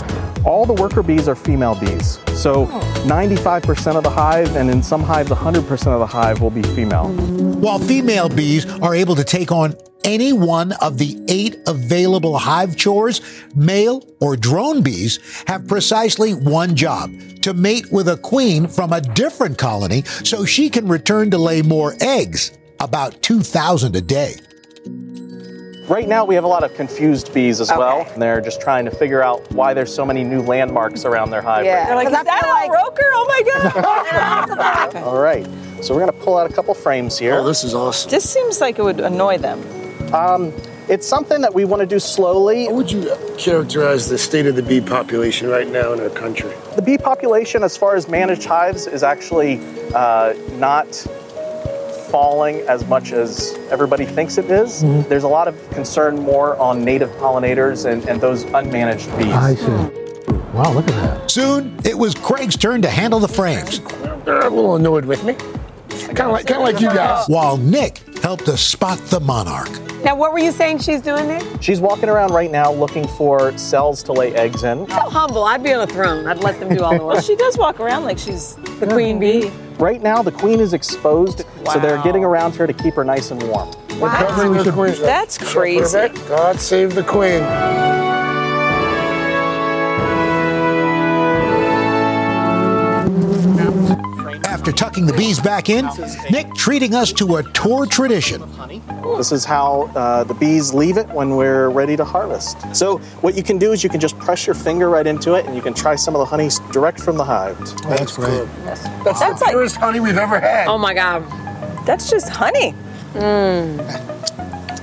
All 0.44 0.64
the 0.64 0.74
worker 0.74 1.02
bees 1.02 1.26
are 1.26 1.34
female 1.34 1.74
bees. 1.74 2.20
So 2.34 2.68
oh. 2.70 2.85
95% 3.04 3.96
of 3.96 4.02
the 4.02 4.10
hive, 4.10 4.56
and 4.56 4.70
in 4.70 4.82
some 4.82 5.02
hives, 5.02 5.30
100% 5.30 5.86
of 5.86 6.00
the 6.00 6.06
hive 6.06 6.40
will 6.40 6.50
be 6.50 6.62
female. 6.62 7.08
While 7.08 7.78
female 7.78 8.28
bees 8.28 8.66
are 8.80 8.94
able 8.94 9.14
to 9.16 9.24
take 9.24 9.52
on 9.52 9.74
any 10.04 10.32
one 10.32 10.72
of 10.80 10.98
the 10.98 11.22
eight 11.28 11.56
available 11.66 12.38
hive 12.38 12.76
chores, 12.76 13.20
male 13.54 14.02
or 14.20 14.36
drone 14.36 14.82
bees 14.82 15.18
have 15.48 15.66
precisely 15.66 16.32
one 16.32 16.76
job 16.76 17.10
to 17.42 17.54
mate 17.54 17.90
with 17.92 18.08
a 18.08 18.16
queen 18.16 18.68
from 18.68 18.92
a 18.92 19.00
different 19.00 19.58
colony 19.58 20.02
so 20.24 20.44
she 20.44 20.70
can 20.70 20.88
return 20.88 21.30
to 21.30 21.38
lay 21.38 21.62
more 21.62 21.94
eggs, 22.00 22.56
about 22.80 23.20
2,000 23.22 23.96
a 23.96 24.00
day. 24.00 24.34
Right 25.88 26.08
now, 26.08 26.24
we 26.24 26.34
have 26.34 26.42
a 26.42 26.48
lot 26.48 26.64
of 26.64 26.74
confused 26.74 27.32
bees 27.32 27.60
as 27.60 27.68
well. 27.68 28.04
And 28.12 28.20
they're 28.20 28.40
just 28.40 28.60
trying 28.60 28.84
to 28.86 28.90
figure 28.90 29.22
out 29.22 29.48
why 29.52 29.72
there's 29.72 29.94
so 29.94 30.04
many 30.04 30.24
new 30.24 30.42
landmarks 30.42 31.04
around 31.04 31.30
their 31.30 31.42
hive. 31.42 31.64
Yeah. 31.64 31.78
right 31.78 31.86
They're 31.86 31.96
like, 31.96 32.06
is 32.08 32.12
that 32.12 32.26
Al 32.26 32.68
Roker? 32.68 33.08
Oh 33.12 33.26
my 33.28 33.72
God. 33.72 34.96
All 35.04 35.20
right. 35.20 35.46
So 35.82 35.94
we're 35.94 36.00
going 36.00 36.12
to 36.12 36.24
pull 36.24 36.36
out 36.38 36.50
a 36.50 36.52
couple 36.52 36.74
frames 36.74 37.16
here. 37.16 37.36
Oh, 37.36 37.44
this 37.44 37.62
is 37.62 37.72
awesome. 37.72 38.10
Just 38.10 38.32
seems 38.32 38.60
like 38.60 38.80
it 38.80 38.82
would 38.82 38.98
annoy 38.98 39.38
them. 39.38 39.62
Um, 40.12 40.52
it's 40.88 41.06
something 41.06 41.40
that 41.40 41.54
we 41.54 41.64
want 41.64 41.80
to 41.80 41.86
do 41.86 42.00
slowly. 42.00 42.66
How 42.66 42.74
would 42.74 42.90
you 42.90 43.14
characterize 43.38 44.08
the 44.08 44.18
state 44.18 44.46
of 44.46 44.56
the 44.56 44.62
bee 44.62 44.80
population 44.80 45.48
right 45.48 45.68
now 45.68 45.92
in 45.92 46.00
our 46.00 46.10
country? 46.10 46.52
The 46.74 46.82
bee 46.82 46.98
population, 46.98 47.62
as 47.62 47.76
far 47.76 47.94
as 47.94 48.08
managed 48.08 48.44
hives, 48.44 48.86
is 48.86 49.02
actually 49.02 49.60
uh, 49.94 50.34
not 50.52 51.06
falling 52.06 52.60
as 52.68 52.84
much 52.86 53.12
as 53.12 53.54
everybody 53.70 54.04
thinks 54.04 54.38
it 54.38 54.50
is. 54.50 54.82
Mm-hmm. 54.82 55.08
There's 55.08 55.24
a 55.24 55.28
lot 55.28 55.48
of 55.48 55.70
concern 55.70 56.18
more 56.20 56.56
on 56.58 56.84
native 56.84 57.10
pollinators 57.12 57.90
and, 57.90 58.06
and 58.08 58.20
those 58.20 58.44
unmanaged 58.46 59.16
bees. 59.18 59.32
I 59.32 59.54
see. 59.54 60.06
Wow, 60.56 60.72
look 60.72 60.88
at 60.88 60.94
that. 60.94 61.30
Soon, 61.30 61.78
it 61.84 61.96
was 61.96 62.14
Craig's 62.14 62.56
turn 62.56 62.80
to 62.82 62.88
handle 62.88 63.20
the 63.20 63.28
frames, 63.28 63.80
They're 64.24 64.46
a 64.46 64.50
little 64.50 64.76
annoyed 64.76 65.04
with 65.04 65.22
me. 65.24 65.34
Kind 65.34 66.20
of 66.20 66.32
like, 66.32 66.46
kind 66.46 66.62
of 66.66 66.72
like 66.74 66.80
you 66.80 66.88
guys. 66.88 67.26
while 67.28 67.56
Nick 67.56 67.98
helped 68.22 68.48
us 68.48 68.62
spot 68.62 68.98
the 69.10 69.20
monarch. 69.20 69.70
Now, 70.02 70.14
what 70.14 70.32
were 70.32 70.38
you 70.38 70.52
saying 70.52 70.78
she's 70.78 71.00
doing 71.02 71.26
there? 71.26 71.42
She's 71.60 71.80
walking 71.80 72.08
around 72.08 72.32
right 72.32 72.50
now 72.50 72.72
looking 72.72 73.06
for 73.08 73.56
cells 73.58 74.02
to 74.04 74.12
lay 74.12 74.34
eggs 74.34 74.62
in. 74.62 74.86
So 74.88 74.94
humble. 74.94 75.44
I'd 75.44 75.62
be 75.62 75.72
on 75.72 75.88
a 75.88 75.92
throne. 75.92 76.26
I'd 76.26 76.38
let 76.38 76.60
them 76.60 76.74
do 76.74 76.82
all 76.84 76.96
the 76.96 77.04
work. 77.04 77.14
well, 77.14 77.22
she 77.22 77.34
does 77.36 77.58
walk 77.58 77.80
around 77.80 78.04
like 78.04 78.18
she's 78.18 78.54
the 78.78 78.86
queen 78.86 79.18
bee. 79.18 79.50
Right 79.78 80.02
now, 80.02 80.22
the 80.22 80.32
queen 80.32 80.60
is 80.60 80.72
exposed, 80.72 81.44
wow. 81.64 81.74
so 81.74 81.80
they're 81.80 82.02
getting 82.02 82.24
around 82.24 82.54
her 82.56 82.66
to 82.66 82.72
keep 82.72 82.94
her 82.94 83.04
nice 83.04 83.30
and 83.30 83.42
warm. 83.42 83.70
Wow. 83.98 84.10
That's 85.00 85.36
crazy. 85.38 86.08
God 86.28 86.58
save 86.58 86.94
the 86.94 87.02
queen. 87.02 87.42
After 94.66 94.78
tucking 94.78 95.06
the 95.06 95.12
bees 95.12 95.38
back 95.38 95.68
in, 95.68 95.88
Nick 96.28 96.52
treating 96.54 96.92
us 96.92 97.12
to 97.12 97.36
a 97.36 97.42
tour 97.52 97.86
tradition. 97.86 98.42
This 99.16 99.30
is 99.30 99.44
how 99.44 99.82
uh, 99.94 100.24
the 100.24 100.34
bees 100.34 100.74
leave 100.74 100.96
it 100.96 101.06
when 101.10 101.36
we're 101.36 101.68
ready 101.68 101.96
to 101.96 102.04
harvest. 102.04 102.74
So, 102.74 102.98
what 103.20 103.36
you 103.36 103.44
can 103.44 103.58
do 103.58 103.70
is 103.70 103.84
you 103.84 103.90
can 103.90 104.00
just 104.00 104.18
press 104.18 104.44
your 104.44 104.56
finger 104.56 104.90
right 104.90 105.06
into 105.06 105.34
it 105.34 105.46
and 105.46 105.54
you 105.54 105.62
can 105.62 105.72
try 105.72 105.94
some 105.94 106.16
of 106.16 106.18
the 106.18 106.24
honey 106.24 106.48
direct 106.72 106.98
from 106.98 107.16
the 107.16 107.22
hive. 107.22 107.56
That's 107.82 108.16
great. 108.16 108.48
That's, 108.64 108.82
that's, 108.82 109.20
that's 109.20 109.38
the 109.38 109.44
like, 109.44 109.52
purest 109.52 109.76
honey 109.76 110.00
we've 110.00 110.18
ever 110.18 110.40
had. 110.40 110.66
Oh 110.66 110.78
my 110.78 110.94
God. 110.94 111.22
That's 111.86 112.10
just 112.10 112.28
honey. 112.28 112.74
Mm. 113.12 113.76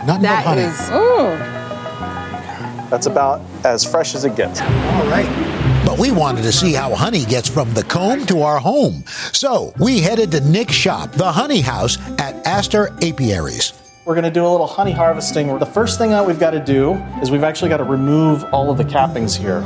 Nothing 0.05 0.21
that 0.21 0.45
but 0.45 0.59
honey. 0.59 0.61
Is, 0.61 0.77
mm. 0.91 2.89
That's 2.89 3.07
about 3.07 3.41
as 3.65 3.83
fresh 3.83 4.15
as 4.15 4.23
it 4.23 4.37
gets. 4.37 4.61
All 4.61 5.07
right. 5.07 5.52
But 5.93 6.00
we 6.00 6.09
wanted 6.09 6.41
to 6.41 6.51
see 6.51 6.73
how 6.73 6.95
honey 6.95 7.23
gets 7.23 7.47
from 7.47 7.71
the 7.75 7.83
comb 7.83 8.25
to 8.25 8.41
our 8.41 8.57
home. 8.57 9.03
So 9.31 9.75
we 9.77 10.00
headed 10.00 10.31
to 10.31 10.39
Nick's 10.39 10.73
shop, 10.73 11.12
the 11.12 11.31
Honey 11.31 11.62
House 11.62 12.00
at 12.19 12.33
Astor 12.47 12.88
Apiaries. 13.03 13.73
We're 14.03 14.15
going 14.15 14.23
to 14.23 14.31
do 14.31 14.43
a 14.43 14.50
little 14.50 14.65
honey 14.65 14.91
harvesting. 14.91 15.55
The 15.59 15.67
first 15.67 16.00
thing 16.00 16.09
that 16.09 16.25
we've 16.25 16.39
got 16.39 16.50
to 16.50 16.59
do 16.59 16.93
is 17.21 17.29
we've 17.29 17.43
actually 17.43 17.69
got 17.69 17.77
to 17.77 17.83
remove 17.83 18.43
all 18.45 18.71
of 18.71 18.79
the 18.79 18.83
cappings 18.83 19.38
here. 19.38 19.62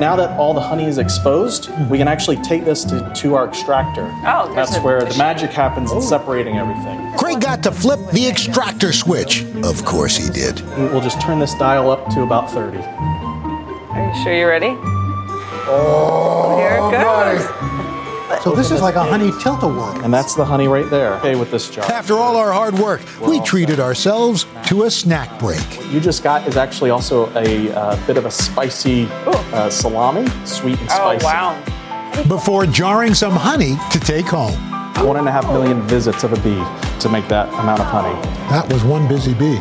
Now 0.00 0.14
that 0.16 0.30
all 0.38 0.54
the 0.54 0.60
honey 0.60 0.86
is 0.86 0.98
exposed, 0.98 1.70
we 1.88 1.98
can 1.98 2.08
actually 2.08 2.36
take 2.38 2.64
this 2.64 2.84
to, 2.84 3.12
to 3.16 3.34
our 3.36 3.46
extractor. 3.46 4.08
Oh, 4.26 4.52
that's 4.56 4.76
where 4.78 5.04
the 5.04 5.16
magic 5.18 5.50
happens 5.50 5.92
in 5.92 6.02
separating 6.02 6.56
everything. 6.56 7.16
Craig 7.16 7.40
got 7.40 7.64
to 7.64 7.72
flip 7.72 7.98
the 8.12 8.28
extractor 8.28 8.92
switch. 8.92 9.44
Of 9.64 9.84
course 9.84 10.16
he 10.16 10.30
did. 10.30 10.60
We'll 10.76 11.00
just 11.00 11.20
turn 11.20 11.38
this 11.38 11.54
dial 11.54 11.90
up 11.90 12.08
to 12.10 12.22
about 12.22 12.48
30. 12.50 12.78
Are 13.98 14.06
you 14.06 14.22
sure 14.22 14.32
you're 14.32 14.48
ready? 14.48 14.76
Oh, 15.70 16.56
here 16.56 16.76
it 16.76 16.90
goes. 17.02 18.42
So 18.44 18.52
this 18.52 18.70
is 18.70 18.80
like 18.80 18.94
a 18.94 19.02
honey 19.02 19.32
tilt-a-whirl. 19.42 20.04
And 20.04 20.14
that's 20.14 20.36
the 20.36 20.44
honey 20.44 20.68
right 20.68 20.88
there. 20.88 21.14
Okay, 21.14 21.34
with 21.34 21.50
this 21.50 21.68
jar. 21.68 21.84
After 21.90 22.14
all 22.14 22.36
our 22.36 22.52
hard 22.52 22.78
work, 22.78 23.00
we 23.20 23.40
treated 23.40 23.80
ourselves 23.80 24.46
to 24.66 24.84
a 24.84 24.90
snack 24.90 25.40
break. 25.40 25.58
What 25.58 25.90
you 25.90 25.98
just 25.98 26.22
got 26.22 26.46
is 26.46 26.56
actually 26.56 26.90
also 26.90 27.28
a 27.34 27.72
uh, 27.72 28.06
bit 28.06 28.16
of 28.16 28.24
a 28.24 28.30
spicy 28.30 29.08
uh, 29.10 29.68
salami, 29.68 30.28
sweet 30.44 30.78
and 30.78 30.90
spicy. 30.90 31.26
Oh, 31.26 31.28
wow. 31.28 32.24
Before 32.28 32.66
jarring 32.66 33.14
some 33.14 33.32
honey 33.32 33.76
to 33.90 33.98
take 33.98 34.26
home. 34.26 34.54
One 35.04 35.16
and 35.16 35.26
a 35.26 35.32
half 35.32 35.46
million 35.46 35.82
visits 35.82 36.22
of 36.22 36.32
a 36.32 36.40
bee 36.42 36.64
to 37.00 37.08
make 37.08 37.26
that 37.28 37.48
amount 37.54 37.80
of 37.80 37.86
honey. 37.86 38.14
That 38.48 38.72
was 38.72 38.84
one 38.84 39.08
busy 39.08 39.34
bee. 39.34 39.58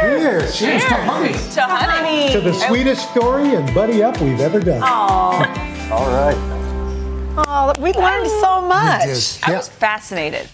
Cheers! 0.00 0.56
Cheers, 0.56 0.58
Cheers 0.58 0.84
to 0.84 0.94
honey. 0.94 1.32
To 1.54 1.60
honey. 1.62 2.32
To 2.32 2.40
the 2.40 2.54
sweetest 2.54 3.10
story 3.10 3.54
and 3.54 3.74
buddy 3.74 4.02
up 4.02 4.20
we've 4.20 4.40
ever 4.40 4.60
done. 4.60 4.80
Aww. 4.80 5.90
All 5.90 6.06
right. 6.12 6.36
Oh, 7.36 7.72
we 7.78 7.92
learned 7.92 8.28
so 8.40 8.60
much. 8.62 9.02
I 9.46 9.50
Yeah. 9.50 9.56
was 9.58 9.68
fascinated. 9.68 10.48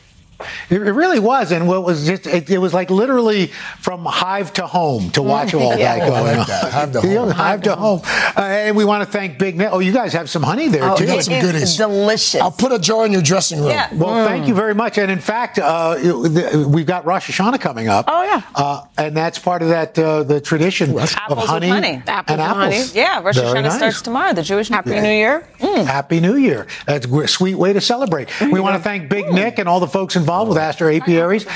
It 0.70 0.82
it 0.82 0.92
really 0.92 1.18
was, 1.18 1.50
and 1.52 1.66
what 1.66 1.82
was 1.84 2.06
just 2.06 2.26
it, 2.26 2.50
it 2.50 2.58
was 2.58 2.74
like 2.74 2.90
literally 2.90 3.46
from 3.80 4.04
hive 4.04 4.52
to 4.54 4.66
home 4.66 5.10
to 5.12 5.22
watch 5.22 5.54
all 5.54 5.76
Yeah. 5.78 5.98
that 5.98 6.08
going 6.08 6.38
on. 6.38 6.44
Hive 6.46 6.92
to 6.92 7.00
home. 7.16 7.30
hive 7.30 7.62
to 7.62 7.74
home, 7.76 8.00
Uh, 8.36 8.40
and 8.42 8.76
we 8.76 8.84
want 8.84 9.02
to 9.04 9.10
thank 9.10 9.38
Big 9.38 9.56
Nick. 9.56 9.68
Oh, 9.72 9.78
you 9.78 9.92
guys 9.92 10.12
have 10.12 10.28
some 10.28 10.42
honey 10.42 10.68
there 10.68 10.84
Oh, 10.84 10.96
too. 10.96 11.06
got 11.06 11.18
it 11.18 11.24
some 11.24 11.40
goodies. 11.40 11.76
delicious. 11.76 12.40
I'll 12.40 12.50
put 12.50 12.72
a 12.72 12.78
jar 12.78 13.06
in 13.06 13.12
your 13.12 13.22
dressing 13.22 13.60
room. 13.60 13.70
Yeah. 13.70 13.92
Well, 13.94 14.26
thank 14.26 14.46
you 14.46 14.54
very 14.54 14.74
much. 14.74 14.98
And 14.98 15.10
in 15.10 15.20
fact, 15.20 15.58
uh, 15.58 15.94
the, 15.94 16.68
we've 16.70 16.86
got 16.86 17.06
Rosh 17.06 17.30
Hashanah 17.30 17.60
coming 17.60 17.88
up. 17.88 18.04
Oh, 18.08 18.22
yeah. 18.22 18.42
uh, 18.54 18.82
and 18.98 19.16
that's 19.16 19.38
part 19.38 19.62
of 19.62 19.68
that 19.68 19.98
uh, 19.98 20.22
the 20.22 20.40
tradition 20.40 20.90
of 20.98 21.12
Apples 21.16 21.38
with 21.40 21.48
honey, 21.48 21.68
honey. 21.68 22.02
Apples 22.06 22.38
and 22.38 22.40
with 22.40 22.50
apples. 22.50 22.74
honey. 22.92 23.00
Yeah, 23.00 23.22
Rosh 23.22 23.36
Very 23.36 23.48
Hashanah 23.48 23.62
nice. 23.62 23.76
starts 23.76 24.02
tomorrow. 24.02 24.32
The 24.34 24.42
Jewish 24.42 24.68
Happy 24.68 24.90
New 25.00 25.08
Year. 25.08 25.46
Mm. 25.60 25.86
Happy 25.86 26.20
New 26.20 26.36
Year. 26.36 26.66
That's 26.86 27.06
a 27.06 27.26
sweet 27.28 27.54
way 27.54 27.72
to 27.72 27.80
celebrate. 27.80 28.28
We 28.40 28.60
want 28.60 28.76
to 28.76 28.82
thank 28.82 29.08
Big 29.08 29.32
Nick 29.32 29.58
and 29.58 29.68
all 29.68 29.80
the 29.80 29.86
folks 29.88 30.14
involved 30.14 30.25
with 30.26 30.58
Astor 30.58 30.90
Apiaries 30.90 31.46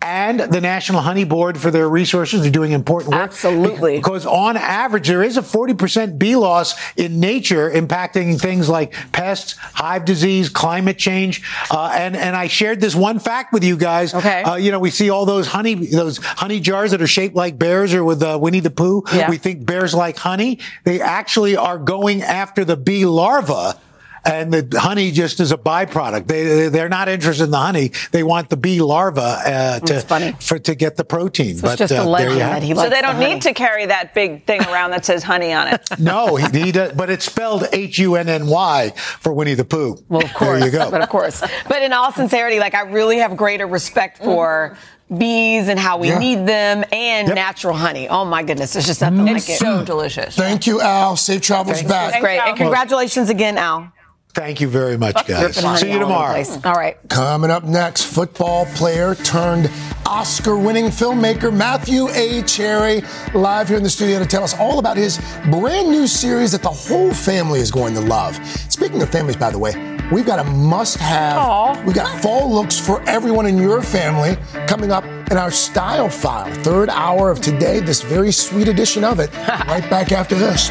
and 0.00 0.40
the 0.40 0.60
National 0.60 1.00
Honey 1.00 1.24
Board 1.24 1.58
for 1.58 1.70
their 1.70 1.88
resources. 1.88 2.42
They're 2.42 2.50
doing 2.50 2.72
important 2.72 3.12
work. 3.12 3.22
Absolutely. 3.22 3.96
Because 3.96 4.24
on 4.26 4.56
average, 4.56 5.08
there 5.08 5.22
is 5.22 5.36
a 5.36 5.42
40% 5.42 6.18
bee 6.18 6.36
loss 6.36 6.74
in 6.96 7.18
nature 7.18 7.70
impacting 7.70 8.40
things 8.40 8.68
like 8.68 8.92
pests, 9.12 9.56
hive 9.58 10.04
disease, 10.04 10.48
climate 10.48 10.98
change. 10.98 11.42
Uh, 11.70 11.92
and, 11.94 12.16
and 12.16 12.36
I 12.36 12.46
shared 12.46 12.80
this 12.80 12.94
one 12.94 13.18
fact 13.18 13.52
with 13.52 13.64
you 13.64 13.76
guys. 13.76 14.14
Okay. 14.14 14.42
Uh, 14.42 14.54
you 14.54 14.70
know, 14.70 14.78
we 14.78 14.90
see 14.90 15.10
all 15.10 15.26
those 15.26 15.48
honey, 15.48 15.74
those 15.74 16.18
honey 16.18 16.60
jars 16.60 16.92
that 16.92 17.02
are 17.02 17.06
shaped 17.06 17.34
like 17.34 17.58
bears 17.58 17.92
or 17.92 18.04
with 18.04 18.22
uh, 18.22 18.38
Winnie 18.40 18.60
the 18.60 18.70
Pooh. 18.70 19.02
Yeah. 19.12 19.28
We 19.28 19.36
think 19.36 19.66
bears 19.66 19.94
like 19.94 20.16
honey. 20.16 20.60
They 20.84 21.00
actually 21.00 21.56
are 21.56 21.78
going 21.78 22.22
after 22.22 22.64
the 22.64 22.76
bee 22.76 23.04
larva 23.04 23.78
and 24.24 24.52
the 24.52 24.78
honey 24.80 25.10
just 25.10 25.40
is 25.40 25.52
a 25.52 25.56
byproduct. 25.56 26.26
They 26.26 26.68
they're 26.68 26.88
not 26.88 27.08
interested 27.08 27.44
in 27.44 27.50
the 27.50 27.58
honey. 27.58 27.92
They 28.10 28.22
want 28.22 28.48
the 28.50 28.56
bee 28.56 28.80
larva 28.80 29.20
uh, 29.20 29.80
to 29.80 30.34
for 30.40 30.58
to 30.58 30.74
get 30.74 30.96
the 30.96 31.04
protein. 31.04 31.56
So 31.56 31.62
but 31.62 31.80
it's 31.80 31.90
just 31.90 31.92
uh, 31.92 31.96
a 31.96 31.98
there 31.98 32.06
legend 32.06 32.34
you 32.34 32.40
have 32.40 32.50
that 32.54 32.62
it. 32.62 32.66
he 32.66 32.74
So 32.74 32.82
they 32.90 33.00
don't 33.00 33.16
the 33.16 33.22
honey. 33.22 33.34
need 33.34 33.42
to 33.42 33.54
carry 33.54 33.86
that 33.86 34.14
big 34.14 34.44
thing 34.46 34.60
around 34.62 34.90
that 34.92 35.04
says 35.04 35.22
honey 35.22 35.52
on 35.52 35.68
it. 35.68 35.80
No, 35.98 36.36
he, 36.36 36.46
he 36.64 36.72
does, 36.72 36.92
but 36.92 37.10
it's 37.10 37.24
spelled 37.24 37.66
H 37.72 37.98
U 37.98 38.14
N 38.16 38.28
N 38.28 38.46
Y 38.46 38.90
for 38.96 39.32
Winnie 39.32 39.54
the 39.54 39.64
Pooh. 39.64 39.96
Well, 40.08 40.24
of 40.24 40.32
course. 40.34 40.60
There 40.60 40.66
you 40.66 40.72
go. 40.72 40.90
But 40.90 41.02
of 41.02 41.08
course. 41.08 41.42
But 41.68 41.82
in 41.82 41.92
all 41.92 42.12
sincerity, 42.12 42.58
like 42.60 42.74
I 42.74 42.82
really 42.82 43.18
have 43.18 43.36
greater 43.36 43.66
respect 43.66 44.18
for 44.18 44.76
bees 45.16 45.68
and 45.68 45.78
how 45.78 45.96
we 45.98 46.08
Yeah. 46.08 46.18
need 46.18 46.46
them 46.46 46.84
and 46.92 47.28
Yep. 47.28 47.34
natural 47.34 47.74
honey. 47.74 48.08
Oh 48.08 48.24
my 48.24 48.42
goodness. 48.42 48.74
There's 48.74 48.86
just 48.86 49.00
nothing 49.00 49.24
like 49.24 49.36
it. 49.36 49.48
It's 49.48 49.58
so 49.58 49.84
delicious. 49.84 50.36
Thank 50.36 50.66
you, 50.66 50.80
Al. 50.82 51.16
Safe 51.16 51.40
travels 51.40 51.80
It's 51.80 51.88
back. 51.88 52.20
great. 52.20 52.38
And 52.40 52.56
congratulations 52.56 53.30
again, 53.30 53.56
Al. 53.58 53.90
Thank 54.38 54.60
you 54.60 54.68
very 54.68 54.96
much, 54.96 55.26
guys. 55.26 55.56
See 55.56 55.62
you 55.62 55.66
all 55.66 55.74
over 55.74 55.84
the 55.84 55.98
tomorrow. 55.98 56.32
place. 56.32 56.64
All 56.64 56.74
right. 56.74 56.96
Coming 57.08 57.50
up 57.50 57.64
next, 57.64 58.04
football 58.04 58.66
player 58.66 59.16
turned 59.16 59.68
Oscar 60.06 60.56
winning 60.56 60.86
filmmaker 60.86 61.52
Matthew 61.54 62.08
A. 62.10 62.42
Cherry 62.42 63.02
live 63.34 63.66
here 63.66 63.76
in 63.76 63.82
the 63.82 63.90
studio 63.90 64.20
to 64.20 64.26
tell 64.26 64.44
us 64.44 64.56
all 64.56 64.78
about 64.78 64.96
his 64.96 65.18
brand 65.50 65.88
new 65.90 66.06
series 66.06 66.52
that 66.52 66.62
the 66.62 66.70
whole 66.70 67.12
family 67.12 67.58
is 67.58 67.72
going 67.72 67.94
to 67.94 68.00
love. 68.00 68.36
Speaking 68.70 69.02
of 69.02 69.10
families, 69.10 69.36
by 69.36 69.50
the 69.50 69.58
way, 69.58 69.72
we've 70.12 70.24
got 70.24 70.38
a 70.38 70.44
must 70.44 70.98
have. 70.98 71.84
We've 71.84 71.96
got 71.96 72.22
fall 72.22 72.48
looks 72.48 72.78
for 72.78 73.02
everyone 73.08 73.46
in 73.46 73.58
your 73.58 73.82
family 73.82 74.36
coming 74.68 74.92
up 74.92 75.04
in 75.32 75.36
our 75.36 75.50
style 75.50 76.08
file. 76.08 76.52
Third 76.62 76.90
hour 76.90 77.30
of 77.32 77.40
today, 77.40 77.80
this 77.80 78.02
very 78.02 78.30
sweet 78.30 78.68
edition 78.68 79.02
of 79.02 79.18
it. 79.18 79.34
right 79.66 79.90
back 79.90 80.12
after 80.12 80.36
this. 80.36 80.70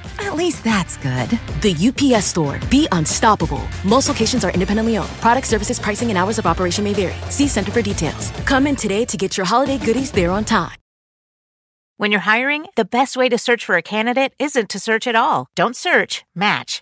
At 0.21 0.35
least 0.35 0.63
that's 0.63 0.97
good. 0.97 1.29
The 1.61 1.75
UPS 1.87 2.25
store. 2.25 2.59
Be 2.69 2.87
unstoppable. 2.91 3.61
Most 3.83 4.07
locations 4.07 4.45
are 4.45 4.51
independently 4.51 4.97
owned. 4.97 5.09
Product 5.21 5.47
services, 5.47 5.79
pricing, 5.79 6.09
and 6.09 6.17
hours 6.17 6.37
of 6.39 6.45
operation 6.45 6.83
may 6.83 6.93
vary. 6.93 7.15
See 7.29 7.47
Center 7.47 7.71
for 7.71 7.81
details. 7.81 8.31
Come 8.45 8.67
in 8.67 8.75
today 8.75 9.03
to 9.05 9.17
get 9.17 9.35
your 9.37 9.45
holiday 9.45 9.77
goodies 9.77 10.11
there 10.11 10.31
on 10.31 10.45
time. 10.45 10.77
When 11.97 12.11
you're 12.11 12.21
hiring, 12.21 12.65
the 12.75 12.85
best 12.85 13.15
way 13.15 13.29
to 13.29 13.37
search 13.37 13.63
for 13.63 13.75
a 13.75 13.83
candidate 13.83 14.33
isn't 14.39 14.69
to 14.69 14.79
search 14.79 15.05
at 15.05 15.15
all. 15.15 15.47
Don't 15.55 15.75
search, 15.75 16.23
match 16.33 16.81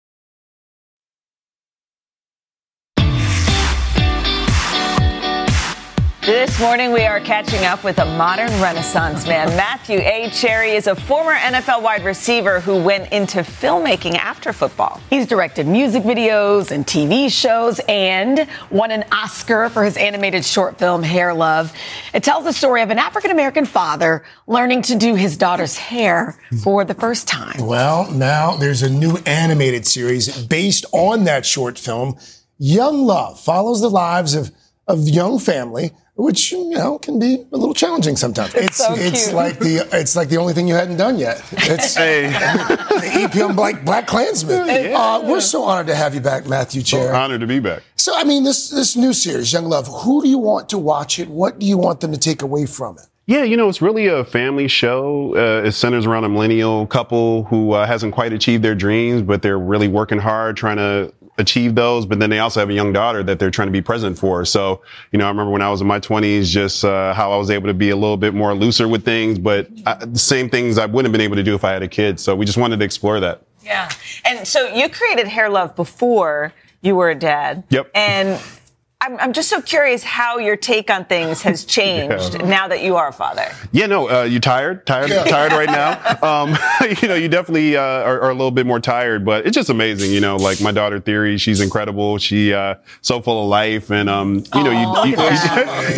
This 6.25 6.59
morning, 6.59 6.91
we 6.91 7.01
are 7.01 7.19
catching 7.19 7.65
up 7.65 7.83
with 7.83 7.97
a 7.97 8.05
modern 8.05 8.51
renaissance 8.61 9.25
man. 9.25 9.47
Matthew 9.57 9.97
A. 9.97 10.29
Cherry 10.29 10.73
is 10.73 10.85
a 10.85 10.95
former 10.95 11.33
NFL 11.33 11.81
wide 11.81 12.05
receiver 12.05 12.59
who 12.59 12.79
went 12.79 13.11
into 13.11 13.39
filmmaking 13.39 14.13
after 14.17 14.53
football. 14.53 15.01
He's 15.09 15.25
directed 15.25 15.65
music 15.65 16.03
videos 16.03 16.69
and 16.69 16.85
TV 16.85 17.31
shows 17.31 17.81
and 17.87 18.47
won 18.69 18.91
an 18.91 19.03
Oscar 19.11 19.69
for 19.69 19.83
his 19.83 19.97
animated 19.97 20.45
short 20.45 20.77
film, 20.77 21.01
Hair 21.01 21.33
Love. 21.33 21.73
It 22.13 22.23
tells 22.23 22.43
the 22.43 22.53
story 22.53 22.83
of 22.83 22.91
an 22.91 22.99
African 22.99 23.31
American 23.31 23.65
father 23.65 24.23
learning 24.45 24.83
to 24.83 24.95
do 24.95 25.15
his 25.15 25.35
daughter's 25.37 25.75
hair 25.75 26.39
for 26.63 26.85
the 26.85 26.93
first 26.93 27.27
time. 27.27 27.65
Well, 27.65 28.11
now 28.11 28.57
there's 28.57 28.83
a 28.83 28.89
new 28.91 29.17
animated 29.25 29.87
series 29.87 30.45
based 30.45 30.85
on 30.91 31.23
that 31.23 31.47
short 31.47 31.79
film. 31.79 32.15
Young 32.59 33.07
Love 33.07 33.39
follows 33.39 33.81
the 33.81 33.89
lives 33.89 34.35
of 34.35 34.51
of 34.87 35.07
young 35.07 35.39
family, 35.39 35.91
which 36.15 36.51
you 36.51 36.69
know 36.69 36.99
can 36.99 37.19
be 37.19 37.45
a 37.51 37.57
little 37.57 37.73
challenging 37.73 38.15
sometimes. 38.15 38.53
It's 38.55 38.77
so 38.77 38.93
it's 38.95 39.25
cute. 39.25 39.35
like 39.35 39.59
the 39.59 39.87
it's 39.93 40.15
like 40.15 40.29
the 40.29 40.37
only 40.37 40.53
thing 40.53 40.67
you 40.67 40.75
hadn't 40.75 40.97
done 40.97 41.17
yet. 41.17 41.43
It's 41.51 41.95
the 41.95 42.27
EP 43.13 43.35
on 43.37 43.55
Black 43.55 43.83
BlacKkKlansman. 43.83 44.93
Uh, 44.93 45.21
we're 45.25 45.41
so 45.41 45.63
honored 45.63 45.87
to 45.87 45.95
have 45.95 46.13
you 46.13 46.21
back, 46.21 46.47
Matthew 46.47 46.81
Cherry. 46.81 47.15
Honored 47.15 47.41
to 47.41 47.47
be 47.47 47.59
back. 47.59 47.83
So 47.95 48.13
I 48.15 48.23
mean, 48.23 48.43
this 48.43 48.69
this 48.69 48.95
new 48.95 49.13
series, 49.13 49.51
Young 49.53 49.65
Love. 49.65 49.87
Who 49.87 50.21
do 50.21 50.29
you 50.29 50.37
want 50.37 50.69
to 50.69 50.77
watch 50.77 51.19
it? 51.19 51.29
What 51.29 51.59
do 51.59 51.65
you 51.65 51.77
want 51.77 52.01
them 52.01 52.11
to 52.11 52.17
take 52.17 52.41
away 52.41 52.65
from 52.65 52.97
it? 52.97 53.07
Yeah, 53.27 53.43
you 53.43 53.55
know, 53.55 53.69
it's 53.69 53.81
really 53.81 54.07
a 54.07 54.25
family 54.25 54.67
show. 54.67 55.35
Uh, 55.35 55.65
it 55.67 55.71
centers 55.73 56.05
around 56.05 56.25
a 56.25 56.29
millennial 56.29 56.87
couple 56.87 57.43
who 57.45 57.71
uh, 57.71 57.85
hasn't 57.85 58.13
quite 58.13 58.33
achieved 58.33 58.63
their 58.63 58.75
dreams, 58.75 59.21
but 59.21 59.41
they're 59.41 59.59
really 59.59 59.87
working 59.87 60.17
hard 60.17 60.57
trying 60.57 60.77
to 60.77 61.13
achieve 61.37 61.75
those. 61.75 62.05
But 62.05 62.19
then 62.19 62.29
they 62.29 62.39
also 62.39 62.59
have 62.59 62.69
a 62.69 62.73
young 62.73 62.93
daughter 62.93 63.23
that 63.23 63.39
they're 63.39 63.51
trying 63.51 63.67
to 63.67 63.71
be 63.71 63.81
present 63.81 64.17
for. 64.17 64.45
So, 64.45 64.81
you 65.11 65.19
know, 65.19 65.25
I 65.25 65.29
remember 65.29 65.51
when 65.51 65.61
I 65.61 65.69
was 65.69 65.81
in 65.81 65.87
my 65.87 65.99
20s, 65.99 66.45
just 66.45 66.85
uh, 66.85 67.13
how 67.13 67.31
I 67.31 67.37
was 67.37 67.49
able 67.49 67.67
to 67.67 67.73
be 67.73 67.89
a 67.89 67.95
little 67.95 68.17
bit 68.17 68.33
more 68.33 68.53
looser 68.53 68.87
with 68.87 69.03
things, 69.03 69.39
but 69.39 69.69
uh, 69.85 70.05
the 70.05 70.19
same 70.19 70.49
things 70.49 70.77
I 70.77 70.85
wouldn't 70.85 71.05
have 71.05 71.11
been 71.11 71.21
able 71.21 71.35
to 71.35 71.43
do 71.43 71.55
if 71.55 71.63
I 71.63 71.71
had 71.71 71.83
a 71.83 71.87
kid. 71.87 72.19
So 72.19 72.35
we 72.35 72.45
just 72.45 72.57
wanted 72.57 72.79
to 72.79 72.85
explore 72.85 73.19
that. 73.19 73.43
Yeah. 73.63 73.89
And 74.25 74.47
so 74.47 74.67
you 74.73 74.89
created 74.89 75.27
Hair 75.27 75.49
Love 75.49 75.75
before 75.75 76.53
you 76.81 76.95
were 76.95 77.09
a 77.09 77.15
dad. 77.15 77.63
Yep. 77.69 77.91
And 77.93 78.41
I'm, 79.03 79.19
I'm 79.19 79.33
just 79.33 79.49
so 79.49 79.61
curious 79.61 80.03
how 80.03 80.37
your 80.37 80.55
take 80.55 80.91
on 80.91 81.05
things 81.05 81.41
has 81.41 81.65
changed 81.77 82.35
Yeah. 82.35 82.45
now 82.47 82.67
that 82.67 82.83
you 82.83 82.95
are 82.97 83.07
a 83.07 83.11
father. 83.11 83.51
Yeah, 83.71 83.87
no, 83.87 84.09
uh, 84.09 84.23
you 84.23 84.39
tired? 84.39 84.85
Tired? 84.85 85.09
Tired 85.27 85.51
right 85.53 85.67
now? 85.69 85.99
Um, 86.21 86.55
you 87.01 87.07
know, 87.07 87.15
you 87.15 87.27
definitely 87.27 87.75
uh, 87.75 87.81
are, 87.81 88.21
are 88.21 88.29
a 88.29 88.33
little 88.33 88.51
bit 88.51 88.65
more 88.67 88.79
tired, 88.79 89.25
but 89.25 89.45
it's 89.47 89.55
just 89.55 89.69
amazing. 89.69 90.11
You 90.11 90.19
know, 90.21 90.35
like 90.35 90.61
my 90.61 90.71
daughter 90.71 90.99
Theory, 90.99 91.37
she's 91.37 91.59
incredible. 91.59 92.19
She 92.19 92.53
uh, 92.53 92.75
so 93.01 93.21
full 93.21 93.43
of 93.43 93.49
life, 93.49 93.89
and 93.91 94.07
um, 94.07 94.43
you 94.53 94.63
know, 94.63 95.03
you, 95.03 95.11
you, 95.11 95.15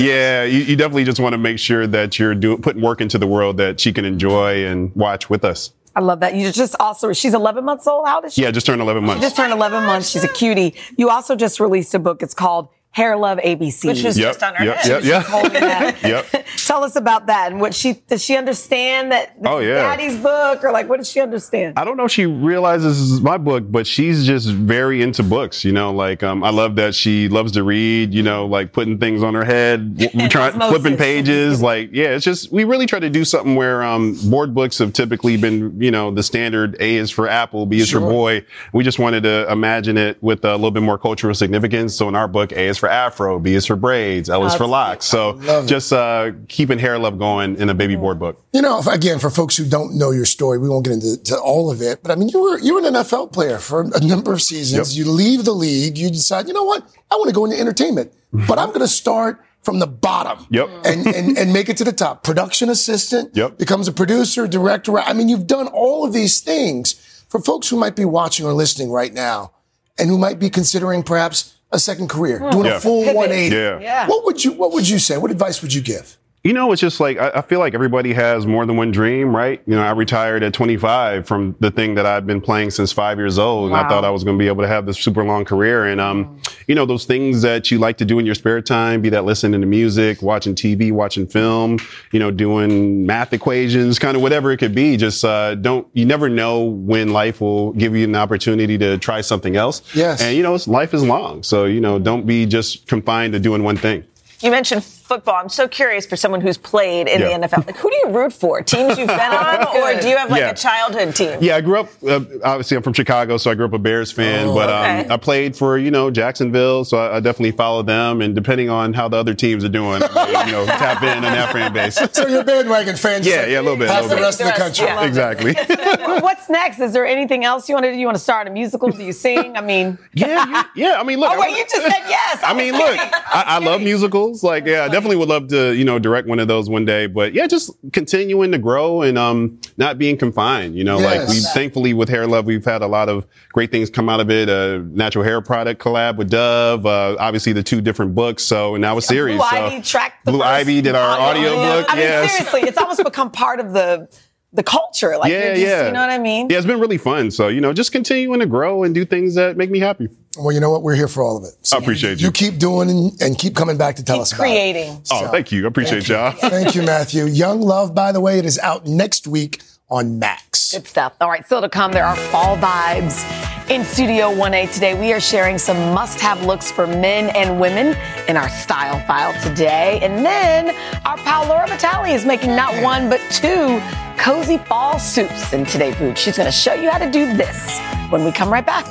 yeah, 0.06 0.44
you, 0.44 0.60
you 0.60 0.76
definitely 0.78 1.04
just 1.04 1.20
want 1.20 1.34
to 1.34 1.38
make 1.38 1.60
sure 1.60 1.88
that 1.88 2.18
you're 2.18 2.36
doing 2.36 2.62
putting 2.62 2.82
work 2.82 3.02
into 3.02 3.18
the 3.18 3.28
world 3.28 3.58
that 3.58 3.80
she 3.82 3.92
can 3.92 4.06
enjoy 4.06 4.66
and 4.66 4.96
watch 4.96 5.30
with 5.30 5.44
us. 5.44 5.74
I 5.96 6.00
love 6.00 6.22
that. 6.22 6.36
You 6.36 6.52
just 6.52 6.76
also, 6.80 7.12
she's 7.14 7.34
11 7.34 7.66
months 7.66 7.86
old. 7.86 8.08
How 8.08 8.16
old 8.18 8.26
is 8.26 8.34
she? 8.34 8.44
Yeah, 8.44 8.52
just 8.52 8.66
turned 8.66 8.82
11 8.82 9.04
months. 9.04 9.22
She 9.22 9.26
just 9.26 9.36
turned 9.36 9.52
11 9.54 9.86
months. 9.86 10.10
She's 10.10 10.24
a 10.24 10.30
cutie. 10.30 10.74
You 10.98 11.10
also 11.10 11.36
just 11.36 11.60
released 11.60 11.94
a 11.94 12.00
book. 12.00 12.24
It's 12.24 12.34
called 12.34 12.70
Hair 12.94 13.18
Love 13.18 13.40
ABC. 13.40 13.86
Which 13.86 14.04
was 14.04 14.18
Yep, 14.18 14.30
just 14.30 14.44
on 14.44 14.56
her 14.56 14.66
yep, 14.66 14.78
head. 14.78 14.90
yep, 14.90 15.04
yep. 15.04 15.24
Holding 15.26 15.54
that. 15.54 16.02
yep. 16.04 16.46
Tell 16.66 16.84
us 16.84 16.96
about 16.96 17.26
that 17.26 17.52
and 17.52 17.60
what 17.60 17.74
she 17.74 17.94
does. 18.08 18.24
She 18.24 18.38
understand 18.38 19.12
that 19.12 19.36
Oh, 19.44 19.58
yeah. 19.60 19.76
Daddy's 19.96 20.16
book, 20.18 20.64
or 20.64 20.72
like 20.72 20.88
what 20.88 20.98
does 20.98 21.10
she 21.10 21.20
understand? 21.20 21.78
I 21.78 21.86
don't 21.86 21.98
know 21.98 22.06
if 22.06 22.12
she 22.12 22.26
realizes 22.28 23.00
this 23.00 23.10
is 23.12 23.20
my 23.22 23.38
book, 23.38 23.64
but 23.72 23.88
she's 23.88 24.26
just 24.28 24.48
very 24.50 25.02
into 25.02 25.24
books. 25.24 25.66
You 25.66 25.72
know, 25.72 25.92
like 25.92 26.22
um, 26.24 26.44
I 26.44 26.52
love 26.52 26.76
that 26.76 26.94
she 26.96 27.28
loves 27.30 27.52
to 27.54 27.64
read. 27.64 28.14
You 28.14 28.22
know, 28.24 28.46
like 28.46 28.74
putting 28.74 29.00
things 29.00 29.24
on 29.24 29.34
her 29.34 29.44
head, 29.44 29.98
w- 29.98 30.30
trying 30.30 30.54
flipping 30.60 30.96
pages. 30.96 31.62
Like, 31.64 31.90
yeah, 31.94 32.10
it's 32.10 32.24
just 32.24 32.52
we 32.52 32.64
really 32.64 32.86
try 32.86 33.00
to 33.00 33.10
do 33.10 33.26
something 33.26 33.56
where 33.56 33.82
um, 33.84 34.16
board 34.30 34.54
books 34.54 34.78
have 34.78 34.94
typically 34.94 35.36
been, 35.38 35.82
you 35.82 35.90
know, 35.90 36.12
the 36.12 36.22
standard 36.22 36.78
A 36.80 36.96
is 36.98 37.10
for 37.10 37.28
apple, 37.28 37.66
B 37.66 37.80
is 37.80 37.90
for 37.90 38.00
boy. 38.00 38.46
We 38.72 38.84
just 38.84 39.00
wanted 39.00 39.24
to 39.24 39.52
imagine 39.52 39.98
it 39.98 40.22
with 40.22 40.46
a 40.46 40.52
little 40.54 40.70
bit 40.72 40.84
more 40.84 41.00
cultural 41.00 41.34
significance. 41.34 41.96
So 41.96 42.08
in 42.08 42.16
our 42.16 42.28
book, 42.28 42.52
A 42.52 42.68
is 42.68 42.78
for 42.84 42.90
afro, 42.90 43.40
B 43.40 43.54
is 43.54 43.66
for 43.66 43.78
braids, 43.78 44.30
L 44.30 44.46
is 44.46 44.54
for 44.56 44.68
locks. 44.68 45.06
So 45.06 45.40
just 45.66 45.94
uh, 45.94 46.32
keeping 46.50 46.78
hair 46.80 47.00
love 47.00 47.18
going 47.18 47.56
in 47.56 47.70
a 47.70 47.74
baby 47.74 47.96
board 47.96 48.20
book. 48.20 48.44
You 48.52 48.62
know, 48.62 48.82
again, 48.92 49.20
for 49.20 49.30
folks 49.30 49.56
who 49.56 49.66
don't 49.66 49.98
know 49.98 50.12
your 50.12 50.26
story, 50.26 50.58
we 50.58 50.68
won't 50.68 50.84
get 50.84 50.96
into 50.96 51.16
to 51.24 51.40
all 51.40 51.72
of 51.72 51.82
it. 51.82 52.04
But 52.04 52.12
I 52.12 52.16
mean, 52.16 52.28
you 52.28 52.42
were 52.42 52.60
you 52.60 52.74
were 52.74 52.86
an 52.86 52.94
NFL 52.94 53.32
player 53.32 53.58
for 53.58 53.84
a 53.84 54.02
number 54.02 54.34
of 54.34 54.42
seasons. 54.42 54.98
You 54.98 55.10
leave 55.10 55.46
the 55.46 55.54
league. 55.54 55.98
You 55.98 56.10
decide, 56.10 56.50
you 56.50 56.54
know 56.54 56.66
what? 56.66 56.84
I 57.10 57.16
want 57.16 57.30
to 57.30 57.34
go 57.34 57.46
into 57.46 57.58
entertainment, 57.58 58.12
but 58.34 58.60
I'm 58.60 58.68
going 58.70 58.82
to 58.82 58.88
start 58.90 59.42
from 59.62 59.80
the 59.80 59.88
bottom. 59.88 60.46
Yep. 60.50 60.70
And, 60.84 61.08
and 61.08 61.38
and 61.38 61.54
make 61.54 61.70
it 61.70 61.78
to 61.78 61.86
the 61.86 61.94
top. 61.94 62.22
Production 62.26 62.70
assistant. 62.70 63.34
Yep. 63.34 63.60
Becomes 63.60 63.88
a 63.88 63.94
producer, 63.94 64.46
director. 64.46 65.00
I 65.00 65.14
mean, 65.14 65.30
you've 65.30 65.48
done 65.48 65.68
all 65.68 66.06
of 66.06 66.12
these 66.12 66.42
things 66.42 66.96
for 67.30 67.40
folks 67.40 67.70
who 67.70 67.78
might 67.78 67.96
be 67.96 68.04
watching 68.04 68.46
or 68.46 68.52
listening 68.52 68.92
right 68.92 69.14
now, 69.14 69.54
and 69.98 70.10
who 70.10 70.18
might 70.18 70.38
be 70.38 70.50
considering 70.50 71.02
perhaps 71.02 71.53
a 71.74 71.80
second 71.80 72.08
career, 72.10 72.40
hmm. 72.40 72.50
doing 72.52 72.66
Yeah. 72.66 72.78
a 72.78 72.80
full 72.80 73.02
Pivot. 73.02 73.16
180. 73.16 73.56
Yeah. 73.56 73.80
Yeah. 73.80 74.08
What 74.08 74.26
would 74.26 74.44
you 74.44 74.54
What 74.54 74.72
would 74.74 74.88
you 74.88 75.00
say? 75.00 75.18
What 75.18 75.32
advice 75.32 75.62
would 75.62 75.74
you 75.74 75.82
give? 75.82 76.18
You 76.44 76.52
know, 76.52 76.74
it's 76.74 76.82
just 76.82 77.00
like 77.00 77.18
I, 77.18 77.30
I 77.36 77.42
feel 77.42 77.60
like 77.60 77.74
everybody 77.74 78.12
has 78.12 78.46
more 78.46 78.66
than 78.66 78.76
one 78.76 78.92
dream, 78.92 79.34
right? 79.34 79.62
You 79.66 79.78
know, 79.78 79.82
I 79.82 79.92
retired 79.92 80.44
at 80.44 80.54
25 80.54 81.26
from 81.26 81.56
the 81.62 81.72
thing 81.72 81.96
that 81.96 82.06
I've 82.06 82.28
been 82.28 82.42
playing 82.42 82.72
since 82.72 82.92
five 82.92 83.18
years 83.18 83.40
old, 83.40 83.68
and 83.68 83.78
I 83.78 83.88
thought 83.88 84.04
I 84.04 84.10
was 84.10 84.26
going 84.26 84.38
to 84.38 84.44
be 84.44 84.50
able 84.50 84.62
to 84.62 84.68
have 84.68 84.86
this 84.86 85.00
super 85.00 85.24
long 85.24 85.46
career. 85.46 85.86
And 85.86 86.02
um, 86.02 86.42
you 86.68 86.76
know, 86.76 86.86
those 86.86 87.06
things 87.06 87.44
that 87.44 87.72
you 87.72 87.80
like 87.80 87.98
to 88.00 88.06
do 88.06 88.20
in 88.20 88.26
your 88.26 88.36
spare 88.36 88.62
time, 88.62 89.02
be 89.02 89.08
that 89.08 89.24
listening 89.24 89.62
to 89.62 89.68
music, 89.68 90.22
watching 90.22 90.54
TV, 90.54 90.92
watching 90.92 91.28
film, 91.28 91.80
you 92.12 92.20
know, 92.20 92.30
doing 92.30 93.06
math 93.06 93.32
equations, 93.32 93.98
kind 93.98 94.18
of 94.18 94.22
whatever 94.22 94.52
it 94.52 94.58
could 94.58 94.76
be. 94.76 94.98
Just 94.98 95.24
uh, 95.24 95.56
don't. 95.56 95.88
You 95.94 96.06
never 96.06 96.28
know 96.28 96.64
when 96.66 97.14
life 97.14 97.40
will 97.40 97.72
give 97.72 97.96
you 97.96 98.04
an 98.04 98.18
opportunity 98.18 98.78
to 98.80 98.98
try 98.98 99.22
something 99.22 99.56
else. 99.56 99.82
Yes. 99.96 100.22
And 100.22 100.36
you 100.36 100.44
know, 100.44 100.60
life 100.68 100.94
is 100.94 101.06
long, 101.06 101.42
so 101.42 101.64
you 101.64 101.80
know, 101.80 102.00
don't 102.00 102.26
be 102.26 102.46
just 102.46 102.86
confined 102.88 103.32
to 103.32 103.40
doing 103.40 103.64
one 103.64 103.78
thing. 103.78 104.04
You 104.42 104.52
mentioned 104.52 104.84
football. 105.04 105.36
I'm 105.36 105.50
so 105.50 105.68
curious 105.68 106.06
for 106.06 106.16
someone 106.16 106.42
who's 106.42 106.58
played 106.58 107.08
in 107.08 107.20
Yeah. 107.22 107.38
the 107.38 107.48
NFL. 107.48 107.66
Like, 107.68 107.78
who 107.78 107.90
do 107.90 107.96
you 107.98 108.10
root 108.10 108.34
for? 108.34 108.62
Teams 108.62 108.98
you've 108.98 109.08
been 109.08 109.20
on, 109.20 109.68
or 109.78 110.00
do 110.02 110.08
you 110.10 110.18
have 110.18 110.30
like 110.32 110.40
Yeah. 110.42 110.50
a 110.52 110.56
childhood 110.56 111.16
team? 111.16 111.38
Yeah, 111.42 111.58
I 111.58 111.62
grew 111.62 111.80
up. 111.82 111.90
Uh, 112.08 112.22
obviously, 112.44 112.78
I'm 112.78 112.84
from 112.84 112.94
Chicago, 112.94 113.38
so 113.38 113.52
I 113.52 113.56
grew 113.56 113.66
up 113.66 113.74
a 113.74 113.80
Bears 113.80 114.12
fan. 114.12 114.48
Oh, 114.48 114.56
but 114.56 114.70
um. 114.70 115.12
I 115.12 115.18
played 115.18 115.56
for 115.56 115.78
you 115.78 115.92
know 115.92 116.10
Jacksonville, 116.10 116.86
so 116.86 116.98
I, 116.98 117.18
I 117.18 117.20
definitely 117.20 117.52
follow 117.52 117.84
them. 117.84 118.22
And 118.22 118.34
depending 118.34 118.70
on 118.70 118.94
how 118.94 119.08
the 119.08 119.18
other 119.18 119.34
teams 119.34 119.64
are 119.64 119.70
doing, 119.70 120.02
I 120.04 120.32
may, 120.32 120.46
you 120.48 120.52
know, 120.54 120.66
tap 120.66 121.04
in 121.04 121.10
on 121.18 121.22
that 121.24 121.52
fan 121.54 121.74
base. 121.74 122.00
So 122.14 122.28
you're 122.28 122.44
bandwagon 122.44 122.96
fans. 122.96 123.26
Yeah, 123.28 123.46
yeah, 123.46 123.60
a 123.60 123.62
little 123.62 123.78
bit, 123.78 123.90
a 123.90 123.94
Half 123.94 124.04
little 124.04 124.10
the 124.10 124.16
bit. 124.16 124.22
rest 124.22 124.42
of 124.42 124.48
the 124.48 124.54
country. 124.54 124.86
Yeah. 124.86 125.04
exactly. 125.06 125.54
What's 126.22 126.50
next? 126.50 126.80
Is 126.80 126.94
there 126.94 127.06
anything 127.06 127.44
else 127.44 127.68
you 127.68 127.76
want 127.76 127.86
to 127.86 127.92
do? 127.92 127.98
You 127.98 128.06
want 128.06 128.18
to 128.18 128.24
start 128.24 128.48
a 128.48 128.52
musical? 128.52 128.90
Do 128.90 129.04
you 129.04 129.12
sing? 129.14 129.58
I 129.58 129.62
mean, 129.62 129.98
yeah, 130.14 130.64
you- 130.76 130.84
yeah. 130.84 131.00
I 131.00 131.04
mean, 131.04 131.20
look. 131.20 131.32
Oh 131.34 131.40
wait, 131.40 131.52
you 131.58 131.64
just 131.64 131.76
said 131.82 132.04
yes. 132.08 132.40
I 132.44 132.54
mean, 132.54 132.74
look. 132.74 132.98
I, 132.98 133.44
I 133.48 133.58
love 133.60 133.82
musicals. 133.82 134.44
Like, 134.44 134.66
yeah, 134.66 134.86
I 134.86 134.90
definitely 134.94 135.18
would 135.18 135.30
love 135.30 135.48
to, 135.50 135.74
you 135.74 135.84
know, 135.84 136.00
direct 136.00 136.28
one 136.28 136.40
of 136.40 136.48
those 136.48 136.70
one 136.70 136.86
day. 136.86 137.08
But 137.08 137.34
yeah, 137.34 137.48
just 137.48 137.72
continuing 137.92 138.52
to 138.52 138.58
grow 138.58 139.02
and 139.02 139.18
um, 139.18 139.60
not 139.78 139.98
being 139.98 140.18
confined. 140.18 140.76
You 140.76 140.84
know, 140.84 140.98
like 140.98 141.28
we 141.28 141.40
thankfully 141.54 141.94
with 141.94 142.10
Hair 142.10 142.28
Love, 142.28 142.46
we've 142.46 142.64
had 142.64 142.82
a 142.82 142.88
lot 142.88 143.10
of 143.10 143.26
great 143.52 143.72
things 143.72 143.90
come 143.90 144.08
out 144.08 144.20
of 144.20 144.30
it. 144.30 144.50
A 144.50 144.80
natural 144.80 145.26
hair 145.26 145.42
product 145.42 145.82
collab 145.82 146.18
with 146.18 146.30
Dove. 146.30 146.86
Uh, 146.86 147.16
obviously, 147.20 147.54
the 147.54 147.64
two 147.64 147.82
different 147.82 148.16
books. 148.16 148.44
So 148.44 148.76
and 148.76 148.82
now 148.82 148.98
a 148.98 149.02
series. 149.02 149.38
Blue 149.38 149.50
so 149.50 149.56
Ivy 149.56 149.82
tracked 149.82 150.26
the 150.26 150.32
Blue 150.32 150.42
Ivy 150.42 150.82
did 150.82 150.96
our 150.96 151.20
audio 151.20 151.56
book. 151.56 151.88
I 151.90 151.96
mean, 151.96 152.04
yes. 152.04 152.32
seriously, 152.32 152.62
it's 152.62 152.78
almost 152.78 153.04
become 153.04 153.32
part 153.32 153.60
of 153.60 153.74
the 153.74 154.08
the 154.54 154.64
culture. 154.64 155.18
Like, 155.18 155.32
yeah, 155.32 155.54
just, 155.54 155.62
yeah. 155.62 155.88
you 155.88 155.94
know 155.94 156.02
what 156.02 156.10
I 156.10 156.20
mean? 156.20 156.50
Yeah, 156.50 156.58
it's 156.58 156.68
been 156.68 156.80
really 156.80 156.98
fun. 156.98 157.32
So 157.32 157.48
you 157.48 157.60
know, 157.60 157.74
just 157.74 157.92
continuing 157.92 158.40
to 158.40 158.46
grow 158.46 158.84
and 158.84 158.94
do 158.94 159.06
things 159.06 159.36
that 159.36 159.58
make 159.58 159.72
me 159.72 159.80
happy. 159.80 160.10
Well, 160.38 160.52
you 160.52 160.60
know 160.60 160.72
what? 160.72 160.82
We're 160.82 160.96
here 160.96 161.08
for 161.08 161.22
all 161.22 161.38
of 161.38 161.44
it. 161.44 161.54
So 161.62 161.78
I 161.78 161.80
appreciate 161.80 162.20
you. 162.20 162.26
You 162.28 162.32
keep 162.32 162.58
doing 162.58 162.90
and, 162.90 163.22
and 163.22 163.38
keep 163.38 163.56
coming 163.56 163.78
back 163.78 163.98
to 163.98 164.04
tell 164.04 164.20
us 164.22 164.32
about 164.32 164.44
creating. 164.44 164.94
it. 164.94 165.08
Oh, 165.12 165.28
thank 165.28 165.52
you. 165.52 165.66
I 165.66 165.68
appreciate 165.68 166.08
y'all. 166.08 166.32
Thank 166.32 166.74
you, 166.76 166.82
Matthew. 166.82 167.26
Young 167.26 167.62
Love, 167.62 167.94
by 167.94 168.12
the 168.12 168.20
way, 168.20 168.40
it 168.40 168.46
is 168.46 168.58
out 168.60 168.88
next 168.88 169.28
week 169.28 169.62
on 169.90 170.18
Max. 170.18 170.72
Good 170.74 170.88
stuff. 170.88 171.14
All 171.22 171.30
right, 171.30 171.46
still 171.46 171.62
to 171.62 171.70
come, 171.70 171.92
there 171.92 172.06
are 172.06 172.16
fall 172.16 172.58
vibes. 172.58 173.24
In 173.70 173.86
Studio 173.86 174.30
1A 174.34 174.74
today, 174.74 175.00
we 175.00 175.14
are 175.14 175.20
sharing 175.22 175.58
some 175.58 175.78
must 175.94 176.20
have 176.20 176.44
looks 176.46 176.72
for 176.72 176.86
men 176.88 177.30
and 177.36 177.62
women 177.62 177.96
in 178.28 178.36
our 178.36 178.50
style 178.50 179.00
file 179.06 179.40
today. 179.42 180.00
And 180.02 180.26
then 180.26 180.76
our 181.06 181.18
pal 181.18 181.48
Laura 181.48 181.68
Vitale 181.68 182.12
is 182.14 182.26
making 182.26 182.56
not 182.56 182.74
one, 182.84 183.08
but 183.08 183.22
two 183.30 183.82
cozy 184.18 184.58
fall 184.58 185.00
soups 185.00 185.54
in 185.54 185.66
Today 185.66 185.94
Food. 185.94 186.18
She's 186.18 186.36
going 186.38 186.48
to 186.48 186.52
show 186.52 186.74
you 186.74 186.90
how 186.90 186.98
to 186.98 187.10
do 187.10 187.38
this 187.38 187.80
when 188.10 188.26
we 188.26 188.32
come 188.32 188.52
right 188.52 188.66
back. 188.66 188.86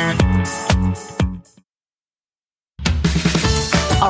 Thank 0.00 0.46
you. 0.48 0.69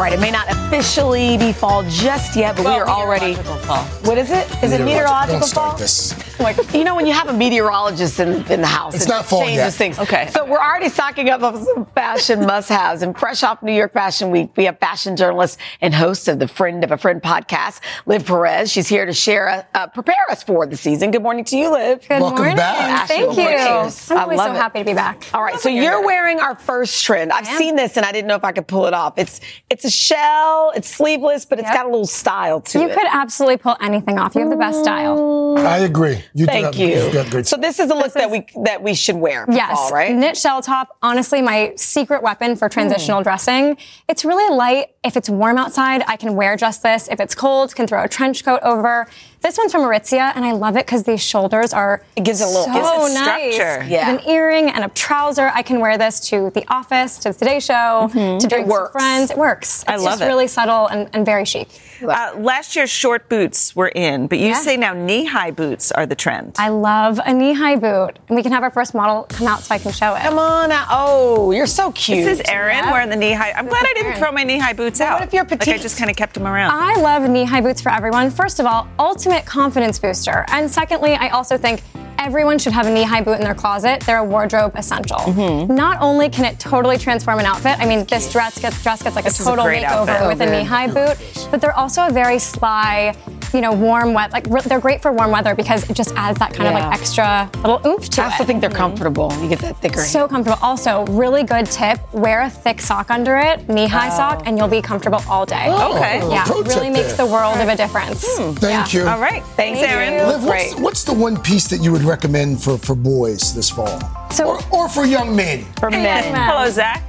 All 0.01 0.05
right, 0.05 0.15
it 0.15 0.19
may 0.21 0.31
not 0.31 0.51
officially 0.51 1.37
be 1.37 1.53
fall 1.53 1.83
just 1.83 2.35
yet, 2.35 2.57
but 2.57 2.65
we 2.65 2.71
are 2.71 2.89
already. 2.89 3.35
Fall. 3.35 3.85
What 4.05 4.17
is 4.17 4.31
it? 4.31 4.51
Is 4.65 4.73
it 4.73 4.83
meteorological 4.83 5.47
fall? 5.47 5.77
this. 5.77 6.15
Like, 6.41 6.73
you 6.73 6.85
know, 6.85 6.97
when 6.97 7.07
you 7.07 7.13
have 7.13 7.29
a 7.29 7.35
meteorologist 7.35 8.19
in, 8.19 8.29
in 8.51 8.63
the 8.63 8.67
house, 8.67 8.95
It's 8.95 9.05
it 9.05 9.11
not 9.11 9.27
fall 9.27 9.41
changes 9.43 9.57
yet. 9.59 9.73
things. 9.75 9.99
Okay. 9.99 10.29
So 10.29 10.47
we're 10.47 10.57
already 10.57 10.89
stocking 10.89 11.29
up 11.29 11.43
on 11.43 11.63
some 11.63 11.85
fashion 11.85 12.41
must-haves. 12.47 13.03
And 13.03 13.15
fresh 13.15 13.43
off 13.43 13.63
New 13.63 13.75
York 13.75 13.93
Fashion 13.93 14.31
Week, 14.31 14.49
we 14.57 14.65
have 14.65 14.79
fashion 14.79 15.17
journalist 15.17 15.59
and 15.83 15.93
host 15.93 16.29
of 16.29 16.39
the 16.39 16.49
Friend 16.49 16.83
of 16.83 16.93
a 16.93 16.97
Friend 16.97 17.21
podcast, 17.23 17.81
Liv 18.07 18.25
Perez. 18.25 18.73
She's 18.73 18.89
here 18.89 19.05
to 19.05 19.13
share, 19.13 19.69
uh, 19.75 19.87
prepare 19.89 20.31
us 20.31 20.43
for 20.43 20.67
the 20.67 20.79
season. 20.79 21.11
Good 21.11 21.23
morning 21.23 21.45
to 21.45 21.59
you, 21.59 21.73
Liv. 21.73 22.09
Good 22.09 22.23
Welcome 22.23 22.39
morning. 22.39 22.57
back. 22.57 22.85
Ashley 22.85 23.17
Thank 23.17 23.37
you. 23.37 23.45
Williams. 23.45 24.11
I'm 24.11 24.17
I 24.17 24.23
always 24.23 24.39
love 24.39 24.47
so 24.47 24.55
it. 24.55 24.57
happy 24.57 24.79
to 24.79 24.85
be 24.87 24.95
back. 24.95 25.27
All 25.35 25.43
right, 25.43 25.61
so 25.61 25.69
you're 25.69 26.03
wearing 26.07 26.41
our 26.41 26.55
first 26.55 27.05
trend. 27.05 27.33
I've 27.33 27.47
seen 27.47 27.77
this 27.77 27.99
and 27.99 28.07
I 28.07 28.13
didn't 28.13 28.29
know 28.29 28.37
if 28.37 28.45
I 28.45 28.53
could 28.53 28.67
pull 28.67 28.87
it 28.87 28.95
off. 28.95 29.19
It's 29.19 29.43
it's 29.69 29.85
a 29.85 29.90
shell, 29.91 30.73
it's 30.75 30.89
sleeveless, 30.89 31.45
but 31.45 31.59
it's 31.59 31.71
got 31.71 31.85
a 31.87 31.89
little 31.89 32.07
style 32.07 32.61
to 32.63 32.79
You 32.81 32.89
it. 32.89 32.95
could 32.95 33.07
absolutely 33.11 33.59
pull 33.59 33.77
anything 33.81 34.19
off. 34.19 34.35
You 34.35 34.43
have 34.43 34.51
the 34.51 34.57
best 34.57 34.81
style. 34.81 35.57
I 35.59 35.79
agree. 35.79 36.23
You 36.35 36.47
do 36.47 36.53
Thank 36.53 36.65
have- 36.67 36.75
you. 36.77 37.11
you've 37.13 37.31
great 37.31 37.47
So 37.47 37.57
this 37.57 37.79
is 37.79 37.91
a 37.91 37.95
look 37.95 38.13
that 38.15 38.31
we 38.31 38.47
that 38.65 38.83
we 38.83 38.95
should 38.95 39.17
wear. 39.17 39.45
Yes, 39.51 39.77
fall, 39.79 39.91
right? 39.91 40.15
knit 40.15 40.37
shell 40.37 40.63
top. 40.63 40.97
Honestly, 41.03 41.43
my 41.43 41.73
secret 41.77 42.23
weapon 42.23 42.57
for 42.57 42.69
transitional 42.69 43.23
dressing. 43.23 43.77
It's 44.09 44.25
really 44.25 44.55
light. 44.55 44.87
If 45.03 45.17
it's 45.17 45.31
warm 45.31 45.57
outside, 45.57 46.03
I 46.09 46.17
can 46.17 46.35
wear 46.35 46.59
just 46.59 46.83
this. 46.83 47.09
If 47.09 47.21
it's 47.21 47.35
cold, 47.35 47.75
can 47.75 47.87
throw 47.87 48.05
a 48.05 48.09
trench 48.09 48.45
coat 48.45 48.61
over. 48.63 49.07
This 49.41 49.57
one's 49.57 49.73
from 49.73 49.81
Aritzia, 49.81 50.33
and 50.37 50.45
I 50.45 50.53
love 50.53 50.77
it 50.77 50.85
because 50.85 51.05
these 51.05 51.23
shoulders 51.23 51.73
are 51.73 52.03
it 52.17 52.25
gives 52.25 52.43
a 52.43 52.47
little 52.47 52.65
so 52.65 52.73
gives 52.75 53.15
nice. 53.15 53.55
structure. 53.55 53.85
Yeah. 53.89 54.13
With 54.13 54.21
an 54.21 54.31
earring 54.31 54.69
and 54.69 54.85
a 54.85 54.89
trouser, 54.91 55.51
I 55.55 55.63
can 55.63 55.81
wear 55.81 55.97
this 55.97 56.21
to 56.29 56.51
the 56.51 56.71
office, 56.71 57.17
to 57.21 57.33
the 57.33 57.39
Today 57.39 57.61
Show, 57.61 57.73
mm-hmm. 57.73 58.37
to 58.41 58.47
drinks 58.47 58.71
with 58.71 58.93
friends. 58.93 59.31
It 59.31 59.39
works. 59.39 59.87
I 59.89 59.95
It's 59.95 60.03
love 60.03 60.13
just 60.19 60.23
it. 60.23 60.27
really 60.27 60.49
subtle 60.49 60.89
and, 60.89 61.09
and 61.15 61.25
very 61.25 61.47
chic. 61.47 61.69
Uh, 62.03 62.33
last 62.39 62.77
year, 62.77 62.87
short 62.87 63.29
boots 63.29 63.75
were 63.77 63.89
in, 63.89 64.27
but 64.27 64.39
you 64.39 64.49
Yeah. 64.49 64.55
say 64.55 64.77
now 64.77 64.93
knee-high 64.95 65.51
boots 65.51 65.93
are 65.93 66.07
the 66.07 66.15
trend. 66.15 66.57
I 66.59 66.69
love 66.69 67.21
a 67.25 67.33
knee-high 67.33 67.77
boot. 67.77 68.19
And 68.29 68.37
we 68.37 68.43
can 68.43 68.53
have 68.53 68.63
our 68.63 68.71
first 68.71 68.95
model 68.95 69.27
come 69.29 69.47
out 69.47 69.61
so 69.61 69.75
I 69.75 69.79
can 69.79 69.93
show 69.93 70.15
it. 70.15 70.23
Come 70.23 70.39
on 70.39 70.73
out. 70.73 70.87
Oh, 70.91 71.51
you're 71.51 71.67
so 71.67 71.93
cute. 71.93 72.25
This 72.25 72.41
is 72.41 72.49
Erin 72.49 72.91
wearing 72.91 73.11
the 73.11 73.17
knee-high. 73.17 73.53
I'm 73.53 73.67
glad 73.67 73.83
I 73.83 73.93
didn't 73.95 74.17
throw 74.17 74.33
my 74.33 74.45
knee-high 74.45 74.73
boots 74.73 75.01
out. 75.01 75.21
what 75.21 75.29
if 75.29 75.35
you're 75.35 75.45
Like 75.45 75.67
I 75.69 75.79
just 75.79 75.99
kind 75.99 76.11
of 76.11 76.17
kept 76.17 76.35
them 76.35 76.47
around. 76.47 76.73
I 76.75 76.95
love 77.01 77.29
knee-high 77.29 77.61
boots 77.61 77.81
for 77.81 77.93
everyone. 77.93 78.31
First 78.31 78.61
of 78.61 78.67
all, 78.67 78.87
ultimate 78.99 79.45
confidence 79.45 79.99
booster. 79.99 80.45
And 80.49 80.71
secondly, 80.71 81.15
I 81.15 81.29
also 81.29 81.57
think 81.59 81.83
everyone 82.21 82.59
should 82.59 82.73
have 82.75 82.87
a 82.87 82.93
knee-high 82.93 83.23
boot 83.23 83.39
in 83.39 83.41
their 83.41 83.55
closet. 83.55 84.01
They're 84.01 84.19
a 84.19 84.25
wardrobe 84.25 84.73
essential. 84.77 85.17
Mm-hmm. 85.19 85.75
Not 85.75 86.01
only 86.03 86.29
can 86.29 86.45
it 86.45 86.59
totally 86.59 86.99
transform 86.99 87.39
an 87.39 87.47
outfit, 87.47 87.79
I 87.79 87.87
mean, 87.87 88.05
this 88.05 88.31
dress 88.31 88.61
gets 88.61 88.83
dress 88.83 89.03
gets 89.03 89.17
like 89.17 89.25
This 89.25 89.41
a 89.41 89.43
is 89.43 89.47
a 89.47 89.51
total 89.51 89.65
makeover 89.65 90.09
outfit. 90.09 90.29
with 90.29 90.39
So 90.39 90.45
a 90.45 90.51
knee-high 90.51 90.89
boot, 90.89 91.49
but 91.51 91.61
they're 91.63 91.77
also 91.77 92.07
a 92.07 92.11
very 92.11 92.39
sly, 92.39 93.17
you 93.53 93.61
know, 93.61 93.73
warm 93.73 94.15
wet. 94.15 94.33
Like 94.33 94.47
re- 94.49 94.61
they're 94.63 94.81
great 94.81 95.03
for 95.03 95.13
warm 95.13 95.31
weather 95.31 95.55
because 95.55 95.89
it 95.91 95.95
just 95.95 96.15
adds 96.17 96.39
that 96.39 96.53
kind 96.55 96.69
of 96.69 96.75
like 96.75 96.93
extra 96.93 97.51
little 97.57 97.81
oomph 97.87 98.09
to 98.11 98.21
it. 98.21 98.25
I 98.25 98.29
it. 98.29 98.33
also 98.33 98.45
think 98.45 98.61
they're 98.61 98.71
comfortable. 98.71 99.33
You 99.43 99.49
get 99.49 99.59
that 99.61 99.77
thicker. 99.79 100.01
So 100.01 100.27
comfortable. 100.29 100.59
Also, 100.63 101.05
really 101.07 101.43
good 101.43 101.67
tip: 101.67 101.99
wear 102.13 102.43
a 102.43 102.51
thick 102.51 102.81
sock 102.81 103.11
under 103.11 103.37
it, 103.37 103.69
knee-high 103.69 104.09
Oh. 104.13 104.17
sock, 104.17 104.43
and 104.47 104.57
you'll 104.59 104.69
be 104.69 104.83
comfortable 104.83 105.21
all 105.29 105.45
day. 105.47 105.67
Oh, 105.69 105.97
Okay. 105.97 106.21
Yeah, 106.31 106.45
pro 106.45 106.63
tip 106.63 106.75
really 106.77 106.91
makes 106.91 107.15
there. 107.15 107.27
the 107.27 107.33
world 107.33 107.57
of 107.59 107.69
a 107.69 107.77
difference. 107.77 108.25
Hmm. 108.39 108.53
Thank 108.53 108.95
you. 108.95 109.07
All 109.07 109.19
right. 109.21 109.43
Thanks, 109.57 109.81
Thank 109.81 109.93
Erin. 109.93 110.15
you. 110.15 110.25
Liv, 110.33 110.45
what's, 110.45 110.75
what's 110.77 111.05
the 111.05 111.15
one 111.15 111.37
piece 111.41 111.69
that 111.69 111.79
you 111.83 111.93
would 111.93 112.03
recommend 112.03 112.63
for, 112.63 112.79
for 112.79 112.95
boys 112.95 113.55
this 113.55 113.71
fall? 113.71 114.01
So- 114.31 114.47
or, 114.47 114.59
or 114.71 114.89
for 114.89 115.05
young 115.05 115.35
men? 115.35 115.65
for 115.79 115.91
men. 115.91 116.35
Hello, 116.35 116.69
Zach. 116.71 117.03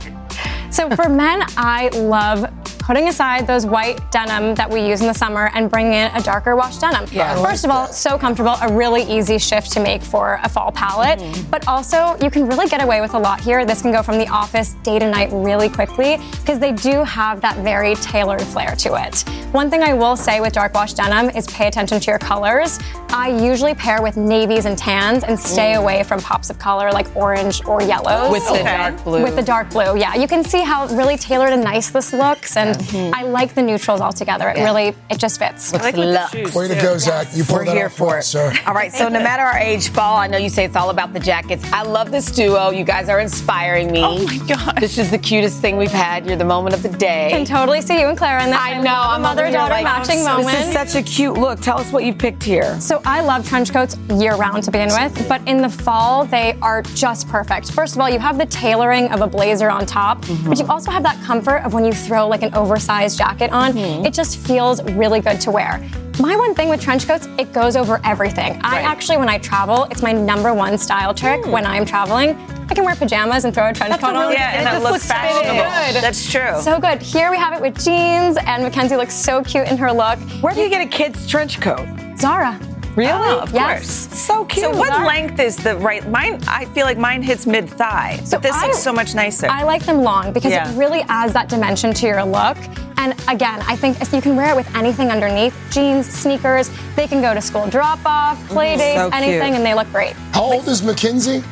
So 0.71 0.89
for 0.95 1.09
men, 1.09 1.43
I 1.57 1.89
love 1.89 2.45
putting 2.91 3.07
aside 3.07 3.47
those 3.47 3.65
white 3.65 4.01
denim 4.11 4.53
that 4.53 4.69
we 4.69 4.85
use 4.85 4.99
in 4.99 5.07
the 5.07 5.13
summer 5.13 5.49
and 5.53 5.71
bringing 5.71 5.93
in 5.93 6.11
a 6.13 6.21
darker 6.21 6.57
wash 6.57 6.77
denim. 6.77 7.05
Yeah, 7.09 7.41
First 7.41 7.63
of 7.63 7.71
all, 7.71 7.87
so 7.87 8.17
comfortable, 8.17 8.55
a 8.61 8.69
really 8.69 9.03
easy 9.03 9.37
shift 9.37 9.71
to 9.71 9.79
make 9.79 10.01
for 10.03 10.41
a 10.43 10.49
fall 10.49 10.73
palette. 10.73 11.19
Mm-hmm. 11.19 11.49
But 11.49 11.65
also, 11.69 12.17
you 12.21 12.29
can 12.29 12.49
really 12.49 12.67
get 12.67 12.83
away 12.83 12.99
with 12.99 13.13
a 13.13 13.17
lot 13.17 13.39
here. 13.39 13.63
This 13.65 13.81
can 13.81 13.93
go 13.93 14.03
from 14.03 14.17
the 14.17 14.27
office 14.27 14.73
day 14.83 14.99
to 14.99 15.09
night 15.09 15.29
really 15.31 15.69
quickly 15.69 16.17
because 16.41 16.59
they 16.59 16.73
do 16.73 17.05
have 17.05 17.39
that 17.39 17.55
very 17.59 17.95
tailored 17.95 18.41
flair 18.41 18.75
to 18.75 19.01
it. 19.01 19.21
One 19.53 19.69
thing 19.69 19.83
I 19.83 19.93
will 19.93 20.17
say 20.17 20.41
with 20.41 20.51
dark 20.51 20.73
wash 20.73 20.91
denim 20.93 21.29
is 21.29 21.47
pay 21.47 21.67
attention 21.67 22.01
to 22.01 22.11
your 22.11 22.19
colors. 22.19 22.77
I 23.13 23.27
usually 23.27 23.73
pair 23.73 24.01
with 24.01 24.15
navies 24.15 24.65
and 24.65 24.77
tans 24.77 25.23
and 25.25 25.37
stay 25.37 25.75
away 25.75 26.03
from 26.03 26.21
pops 26.21 26.49
of 26.49 26.57
color 26.59 26.91
like 26.91 27.13
orange 27.15 27.65
or 27.65 27.81
yellows. 27.81 28.29
Mm. 28.29 28.31
With 28.31 28.45
the 28.47 28.53
Okay. 28.53 28.63
dark 28.63 29.03
blue. 29.03 29.23
With 29.23 29.35
the 29.35 29.41
dark 29.41 29.69
blue, 29.69 29.97
yeah. 29.97 30.15
You 30.15 30.27
can 30.27 30.43
see 30.43 30.61
how 30.61 30.87
really 30.87 31.17
tailored 31.17 31.51
and 31.51 31.63
nice 31.63 31.89
this 31.89 32.13
looks, 32.13 32.55
and 32.55 32.80
Mm-hmm. 32.81 33.15
I 33.15 33.23
like 33.23 33.53
the 33.53 33.61
neutrals 33.61 34.01
altogether. 34.01 34.49
It 34.49 34.63
really, 34.63 34.93
it 35.09 35.17
just 35.17 35.39
fits. 35.39 35.71
Looks 35.71 35.85
like 35.85 35.95
with 35.95 36.07
the 36.07 36.13
luxe. 36.13 36.31
shoes. 36.31 36.55
Way 36.55 36.67
to 36.67 36.75
go, 36.75 36.97
Zach. 36.97 37.27
You 37.33 37.43
pulled 37.43 37.59
We're 37.59 37.65
that 37.65 37.75
here 37.75 37.85
off 37.87 37.93
for 37.93 38.07
well, 38.07 38.19
it. 38.19 38.23
sir. 38.23 38.53
All 38.67 38.73
right, 38.73 38.91
so 38.91 39.09
no 39.09 39.19
matter 39.19 39.43
our 39.43 39.57
age, 39.57 39.89
fall, 39.89 40.17
I 40.17 40.27
know 40.27 40.37
you 40.37 40.49
say 40.49 40.65
it's 40.65 40.75
all 40.75 40.89
about 40.89 41.13
the 41.13 41.19
jackets. 41.19 41.63
I 41.71 41.83
love 41.83 42.11
this 42.11 42.31
duo. 42.31 42.69
You 42.71 42.83
guys 42.83 43.09
are 43.09 43.19
inspiring 43.19 43.91
me. 43.91 44.03
Oh 44.03 44.23
my 44.23 44.37
God. 44.47 44.77
This 44.79 44.97
is 44.97 45.11
the 45.11 45.17
cutest 45.17 45.59
thing 45.61 45.77
we've 45.77 45.91
had. 45.91 46.25
You're 46.25 46.37
the 46.37 46.45
moment 46.45 46.75
of 46.75 46.83
the 46.83 46.89
day. 46.89 47.27
I 47.27 47.31
can 47.31 47.45
totally 47.45 47.81
see 47.81 47.99
you 47.99 48.07
and 48.07 48.17
Clara 48.17 48.43
in 48.43 48.49
this. 48.49 48.59
I 48.59 48.77
know. 48.77 48.91
love 48.91 49.09
a 49.09 49.13
I'm 49.13 49.25
over 49.25 49.35
mother-daughter 49.35 49.73
like, 49.73 49.83
matching 49.83 50.19
oh, 50.21 50.37
moment. 50.37 50.57
This 50.57 50.67
is 50.67 50.73
such 50.73 50.95
a 50.95 51.03
cute 51.03 51.37
look. 51.37 51.59
Tell 51.59 51.79
us 51.79 51.91
what 51.91 52.03
you've 52.03 52.17
picked 52.17 52.43
here. 52.43 52.79
So 52.79 53.01
I 53.05 53.21
love 53.21 53.47
trench 53.47 53.71
coats 53.71 53.97
year 54.09 54.35
round 54.35 54.63
to 54.63 54.71
begin 54.71 54.89
with, 54.89 55.27
but 55.27 55.45
in 55.47 55.61
the 55.61 55.69
fall 55.69 56.25
they 56.25 56.57
are 56.61 56.81
just 56.81 57.27
perfect. 57.27 57.71
First 57.71 57.95
of 57.95 58.01
all, 58.01 58.09
you 58.09 58.19
have 58.19 58.37
the 58.37 58.45
tailoring 58.45 59.09
of 59.11 59.21
a 59.21 59.27
blazer 59.27 59.69
on 59.69 59.85
top, 59.85 60.21
but 60.21 60.27
mm-hmm. 60.27 60.53
you 60.53 60.65
also 60.67 60.91
have 60.91 61.03
that 61.03 61.21
comfort 61.23 61.57
of 61.57 61.73
when 61.73 61.85
you 61.85 61.93
throw 61.93 62.27
like 62.27 62.43
an 62.43 62.53
oversized 62.61 63.17
jacket 63.17 63.51
on, 63.51 63.71
hmm. 63.73 64.05
it 64.05 64.13
just 64.13 64.37
feels 64.37 64.81
really 64.93 65.19
good 65.19 65.41
to 65.41 65.51
wear. 65.51 65.83
My 66.19 66.35
one 66.35 66.53
thing 66.53 66.69
with 66.69 66.81
trench 66.81 67.07
coats, 67.07 67.27
it 67.39 67.51
goes 67.51 67.75
over 67.75 67.99
everything. 68.03 68.59
I 68.63 68.81
actually, 68.81 69.17
when 69.17 69.29
I 69.29 69.37
travel, 69.39 69.85
it's 69.85 70.03
my 70.03 70.11
number 70.11 70.53
one 70.53 70.77
style 70.77 71.13
trick 71.13 71.43
hmm. 71.45 71.51
when 71.51 71.65
I'm 71.65 71.85
traveling. 71.85 72.37
I 72.69 72.73
can 72.73 72.85
wear 72.85 72.95
pajamas 72.95 73.43
and 73.43 73.53
throw 73.53 73.67
a 73.69 73.73
trench 73.73 73.91
That's 73.91 74.03
a 74.03 74.05
coat 74.05 74.15
on. 74.15 74.21
really- 74.21 74.35
Yeah, 74.35 74.51
and 74.59 74.67
It 74.67 74.77
it 74.77 74.83
looks 74.83 74.91
looks 74.93 75.07
fashionable. 75.07 75.93
good. 75.93 76.03
That's 76.03 76.31
true. 76.31 76.61
So 76.61 76.79
good. 76.79 77.01
Here 77.01 77.29
we 77.31 77.37
have 77.37 77.53
it 77.53 77.61
with 77.61 77.83
jeans, 77.83 78.37
and 78.45 78.63
Mackenzie 78.63 78.95
looks 78.95 79.13
so 79.13 79.43
cute 79.43 79.67
in 79.67 79.77
her 79.77 79.91
look. 79.91 80.19
Where 80.41 80.53
do 80.53 80.61
you 80.61 80.69
get 80.69 80.81
a 80.81 80.87
kid's 80.89 81.27
trench 81.27 81.59
coat? 81.59 81.85
Zara. 82.17 82.57
Really? 82.95 83.11
Oh, 83.29 83.39
of 83.39 83.53
Yes. 83.53 84.07
course. 84.07 84.19
So 84.21 84.45
cute. 84.45 84.65
So 84.65 84.77
what 84.77 84.89
Zara. 84.93 85.05
length 85.07 85.39
is 85.39 85.55
the 85.57 85.75
right? 85.77 86.07
Mine, 86.09 86.41
I 86.47 86.65
feel 86.65 86.85
like 86.85 86.97
mine 86.97 87.21
hits 87.21 87.45
mid 87.45 87.69
thigh, 87.69 88.19
So 88.25 88.37
but 88.37 88.43
this 88.43 88.55
I- 88.55 88.67
looks 88.67 88.79
so 88.79 88.91
much 88.91 89.15
nicer. 89.15 89.47
I 89.49 89.63
like 89.63 89.83
them 89.85 90.03
long 90.03 90.31
because 90.33 90.51
Yeah. 90.51 90.69
it 90.69 90.75
really 90.77 91.03
adds 91.07 91.33
that 91.33 91.47
dimension 91.47 91.93
to 91.93 92.05
your 92.07 92.23
look. 92.23 92.57
And 92.97 93.15
again, 93.27 93.63
I 93.67 93.75
think 93.75 93.97
you 94.13 94.21
can 94.21 94.35
wear 94.35 94.49
it 94.51 94.55
with 94.55 94.67
anything 94.75 95.09
underneath 95.09 95.55
jeans, 95.71 96.07
sneakers. 96.07 96.69
They 96.95 97.07
can 97.07 97.21
go 97.21 97.33
to 97.33 97.41
school 97.41 97.65
drop 97.67 97.99
off, 98.05 98.37
mm-hmm. 98.37 98.53
play 98.53 98.77
dates, 98.77 98.99
So 98.99 99.09
anything, 99.13 99.55
and 99.55 99.65
they 99.65 99.73
look 99.73 99.91
great. 99.91 100.13
How 100.33 100.43
old 100.43 100.67
is 100.67 100.83
Mackenzie? 100.83 101.43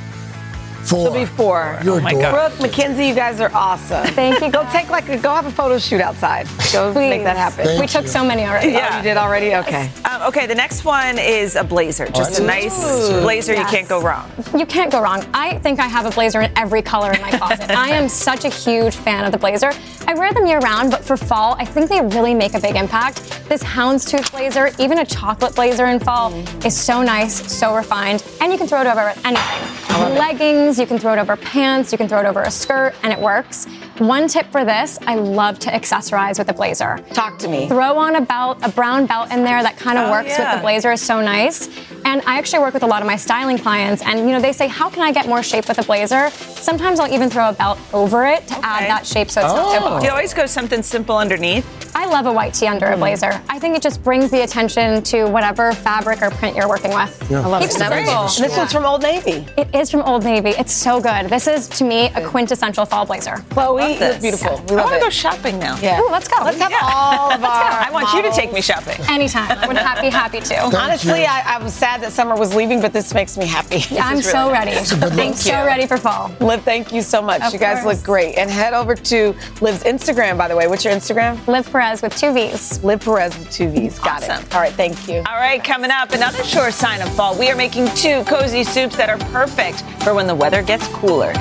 Four. 0.83 1.05
She'll 1.05 1.13
be 1.13 1.25
four. 1.25 1.79
You're 1.83 1.97
oh 1.97 2.01
my 2.01 2.11
adorable. 2.11 2.31
God. 2.31 2.49
Brooke, 2.57 2.61
Mackenzie, 2.61 3.07
you 3.07 3.15
guys 3.15 3.39
are 3.39 3.51
awesome. 3.53 4.05
Thank 4.13 4.41
you. 4.41 4.51
Go 4.51 4.67
take 4.71 4.89
like 4.89 5.07
a, 5.09 5.17
go 5.17 5.33
have 5.33 5.45
a 5.45 5.51
photo 5.51 5.77
shoot 5.77 6.01
outside. 6.01 6.47
Go 6.71 6.93
make 6.93 7.23
that 7.23 7.37
happen. 7.37 7.65
Thank 7.65 7.81
we 7.81 7.87
took 7.87 8.07
so 8.07 8.23
many 8.23 8.45
already. 8.45 8.75
Oh, 8.75 8.97
you 8.97 9.03
did 9.03 9.17
already? 9.17 9.55
Okay. 9.55 9.89
Um, 10.09 10.23
okay, 10.23 10.47
the 10.47 10.55
next 10.55 10.85
one 10.85 11.17
is 11.19 11.55
a 11.55 11.63
blazer. 11.63 12.07
Just 12.07 12.39
a 12.39 12.43
nice 12.43 12.75
blazer. 13.21 13.53
You 13.53 13.65
can't 13.65 13.87
go 13.87 14.01
wrong. 14.01 14.29
You 14.57 14.65
can't 14.65 14.91
go 14.91 15.01
wrong. 15.01 15.25
I 15.33 15.59
think 15.59 15.79
I 15.79 15.87
have 15.87 16.05
a 16.05 16.11
blazer 16.11 16.41
in 16.41 16.51
every 16.57 16.81
color 16.81 17.11
in 17.11 17.21
my 17.21 17.31
closet. 17.31 17.69
I 17.71 17.89
am 17.89 18.09
such 18.09 18.45
a 18.45 18.49
huge 18.49 18.95
fan 18.95 19.25
of 19.25 19.31
the 19.31 19.37
blazer. 19.37 19.71
I 20.07 20.13
wear 20.13 20.33
them 20.33 20.45
year 20.47 20.59
round, 20.59 20.91
but 20.91 21.03
for 21.03 21.17
fall, 21.17 21.55
I 21.59 21.65
think 21.65 21.89
they 21.89 22.01
really 22.01 22.33
make 22.33 22.53
a 22.55 22.59
big 22.59 22.75
impact. 22.75 23.17
This 23.47 23.61
houndstooth 23.63 24.31
blazer, 24.31 24.71
even 24.79 24.99
a 24.99 25.05
chocolate 25.05 25.55
blazer 25.55 25.85
in 25.87 25.99
fall, 25.99 26.33
is 26.65 26.75
so 26.75 27.01
nice, 27.01 27.51
so 27.51 27.75
refined, 27.75 28.23
and 28.41 28.51
you 28.51 28.57
can 28.57 28.67
throw 28.67 28.81
it 28.81 28.87
over 28.87 29.13
anything. 29.23 29.88
Leggings, 29.89 30.79
you 30.79 30.85
can 30.85 30.99
throw 30.99 31.13
it 31.13 31.19
over 31.19 31.35
pants, 31.35 31.91
you 31.91 31.97
can 31.97 32.07
throw 32.07 32.19
it 32.19 32.25
over 32.25 32.41
a 32.41 32.51
skirt, 32.51 32.93
and 33.03 33.11
it 33.11 33.19
works. 33.19 33.67
One 33.99 34.29
tip 34.29 34.49
for 34.49 34.63
this, 34.63 34.97
I 35.05 35.15
love 35.15 35.59
to 35.59 35.69
accessorize 35.69 36.39
with 36.39 36.47
a 36.47 36.53
blazer. 36.53 36.99
Talk 37.13 37.37
to 37.39 37.49
me. 37.49 37.67
Throw 37.67 37.97
on 37.97 38.15
a 38.15 38.21
belt, 38.21 38.57
a 38.63 38.69
brown 38.69 39.05
belt 39.07 39.29
in 39.29 39.43
there 39.43 39.61
that 39.61 39.75
kind 39.77 39.97
of 39.97 40.07
Oh, 40.07 40.11
works 40.11 40.37
with 40.37 40.51
the 40.53 40.61
blazer 40.61 40.93
is 40.93 41.01
so 41.01 41.19
nice. 41.19 41.67
And 42.05 42.21
I 42.25 42.37
actually 42.37 42.59
work 42.59 42.73
with 42.73 42.83
a 42.83 42.87
lot 42.87 43.01
of 43.01 43.07
my 43.07 43.17
styling 43.17 43.57
clients, 43.57 44.01
and 44.01 44.19
you 44.19 44.27
know 44.27 44.39
they 44.39 44.53
say, 44.53 44.69
"How 44.69 44.89
can 44.89 45.03
I 45.03 45.11
get 45.11 45.27
more 45.27 45.43
shape 45.43 45.67
with 45.67 45.79
a 45.79 45.83
blazer?" 45.83 46.29
Sometimes 46.29 46.99
I'll 46.99 47.13
even 47.13 47.29
throw 47.29 47.49
a 47.49 47.53
belt 47.53 47.77
over 47.91 48.25
it 48.25 48.47
to 48.47 48.55
add 48.65 48.89
that 48.89 49.05
shape, 49.05 49.29
so 49.29 49.41
it's 49.41 49.51
oh. 49.51 49.55
not 49.55 49.83
so 49.83 49.99
Do 49.99 50.05
you 50.05 50.11
always 50.11 50.33
go 50.33 50.45
something 50.45 50.81
simple 50.81 51.17
underneath? 51.17 51.65
I 51.95 52.05
love 52.05 52.27
a 52.27 52.31
white 52.31 52.53
tee 52.53 52.67
under 52.67 52.85
a 52.85 52.93
hmm. 52.93 53.01
blazer. 53.01 53.41
I 53.49 53.59
think 53.59 53.75
it 53.75 53.81
just 53.81 54.03
brings 54.03 54.31
the 54.31 54.43
attention 54.43 55.01
to 55.03 55.25
whatever 55.25 55.73
fabric 55.73 56.21
or 56.21 56.29
print 56.29 56.55
you're 56.55 56.69
working 56.69 56.93
with. 56.93 57.27
Yeah. 57.29 57.41
I 57.41 57.47
love 57.47 57.61
Keeps 57.61 57.75
it. 57.75 57.81
it 57.81 58.05
simple. 58.05 58.23
This 58.47 58.57
one's 58.57 58.71
from 58.71 58.85
Old 58.85 59.01
Navy. 59.01 59.45
It 59.57 59.73
is 59.75 59.91
from 59.91 60.01
Old 60.03 60.23
Navy. 60.23 60.51
It's 60.51 60.71
so 60.71 61.01
good. 61.01 61.29
This 61.29 61.47
is 61.47 61.67
to 61.69 61.83
me 61.83 62.07
a 62.15 62.25
quintessential 62.25 62.85
fall 62.85 63.05
blazer. 63.05 63.43
Chloe, 63.49 63.88
this. 63.97 64.15
it's 64.15 64.21
beautiful. 64.21 64.57
We 64.69 64.75
I 64.75 64.81
love 64.81 64.85
want 64.91 65.01
to 65.01 65.05
go 65.05 65.09
shopping 65.09 65.57
now. 65.59 65.77
Yeah. 65.81 65.99
Ooh, 66.01 66.09
let's 66.11 66.27
go. 66.27 66.43
Let's 66.43 66.59
have 66.59 66.69
Yeah. 66.71 66.79
all 66.83 67.31
of 67.31 67.41
Let's 67.41 67.53
go. 67.59 67.65
our. 67.65 67.87
I 67.87 67.89
want 67.91 68.13
you 68.13 68.21
to 68.21 68.31
take 68.31 68.53
me 68.53 68.61
shopping. 68.61 68.99
Anytime. 69.09 69.57
I 69.57 69.67
would 69.67 69.77
ha- 69.77 69.99
be 70.01 70.09
happy 70.09 70.39
to. 70.41 70.55
Honestly, 70.77 71.21
you. 71.21 71.25
I, 71.25 71.43
I 71.57 71.63
was 71.63 71.73
sad 71.73 72.01
that 72.01 72.11
summer 72.11 72.35
was 72.35 72.53
leaving, 72.53 72.81
but 72.81 72.93
this 72.93 73.13
makes 73.13 73.37
me 73.37 73.45
happy. 73.47 73.81
I'm 73.99 74.17
is 74.19 74.29
so 74.29 74.41
really 74.51 74.53
ready. 74.53 74.71
I'm 74.77 75.33
so 75.33 75.65
ready 75.65 75.87
for 75.87 75.97
fall. 75.97 76.31
Liv, 76.39 76.61
thank 76.63 76.91
you 76.93 77.01
so 77.01 77.21
much. 77.21 77.41
Of 77.41 77.53
you 77.53 77.59
guys 77.59 77.81
course. 77.83 77.97
look 77.97 78.05
great. 78.05 78.37
And 78.37 78.49
head 78.49 78.73
over 78.73 78.95
to 78.95 79.35
Liv's 79.61 79.83
Instagram, 79.83 80.37
by 80.37 80.47
the 80.47 80.55
way. 80.55 80.67
What's 80.67 80.83
your 80.85 80.93
Instagram? 80.93 81.45
Liv 81.47 81.71
Perez 81.71 82.01
with 82.01 82.15
two 82.17 82.33
V's. 82.33 82.83
Liv 82.83 82.99
Perez 83.01 83.37
with 83.37 83.49
two 83.51 83.69
V's. 83.69 83.97
Got 83.99 84.23
Awesome. 84.23 84.43
it. 84.43 84.53
All 84.55 84.61
right, 84.61 84.73
thank 84.73 85.07
you. 85.07 85.17
All 85.27 85.35
right, 85.39 85.63
coming 85.63 85.91
up, 85.91 86.11
another 86.11 86.43
sure 86.43 86.71
sign 86.71 87.01
of 87.01 87.09
fall. 87.15 87.37
We 87.37 87.49
are 87.49 87.55
making 87.55 87.87
two 87.95 88.23
cozy 88.25 88.63
soups 88.63 88.95
that 88.97 89.09
are 89.09 89.17
perfect 89.31 89.81
for 90.03 90.13
when 90.13 90.27
the 90.27 90.35
weather 90.35 90.61
gets 90.61 90.87
cooler. 90.89 91.33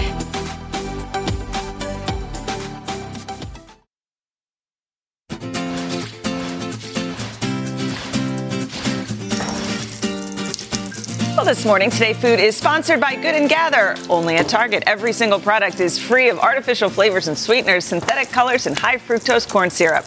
This 11.49 11.65
morning, 11.65 11.89
Today 11.89 12.13
Food 12.13 12.41
is 12.41 12.59
sponsored 12.59 13.01
by 13.01 13.15
Good 13.15 13.35
and 13.35 13.49
Gather. 13.49 13.97
Only 14.11 14.37
at 14.37 14.51
Target, 14.51 14.83
every 14.87 15.15
single 15.15 15.41
product 15.41 15.81
is 15.81 15.99
free 15.99 16.29
of 16.29 16.39
artificial 16.39 16.91
flavors 16.91 17.27
and 17.27 17.39
sweeteners, 17.39 17.87
synthetic 17.87 18.29
colors, 18.29 18.67
and 18.67 18.79
high 18.79 18.99
fructose 18.99 19.49
corn 19.49 19.71
syrup. 19.71 20.05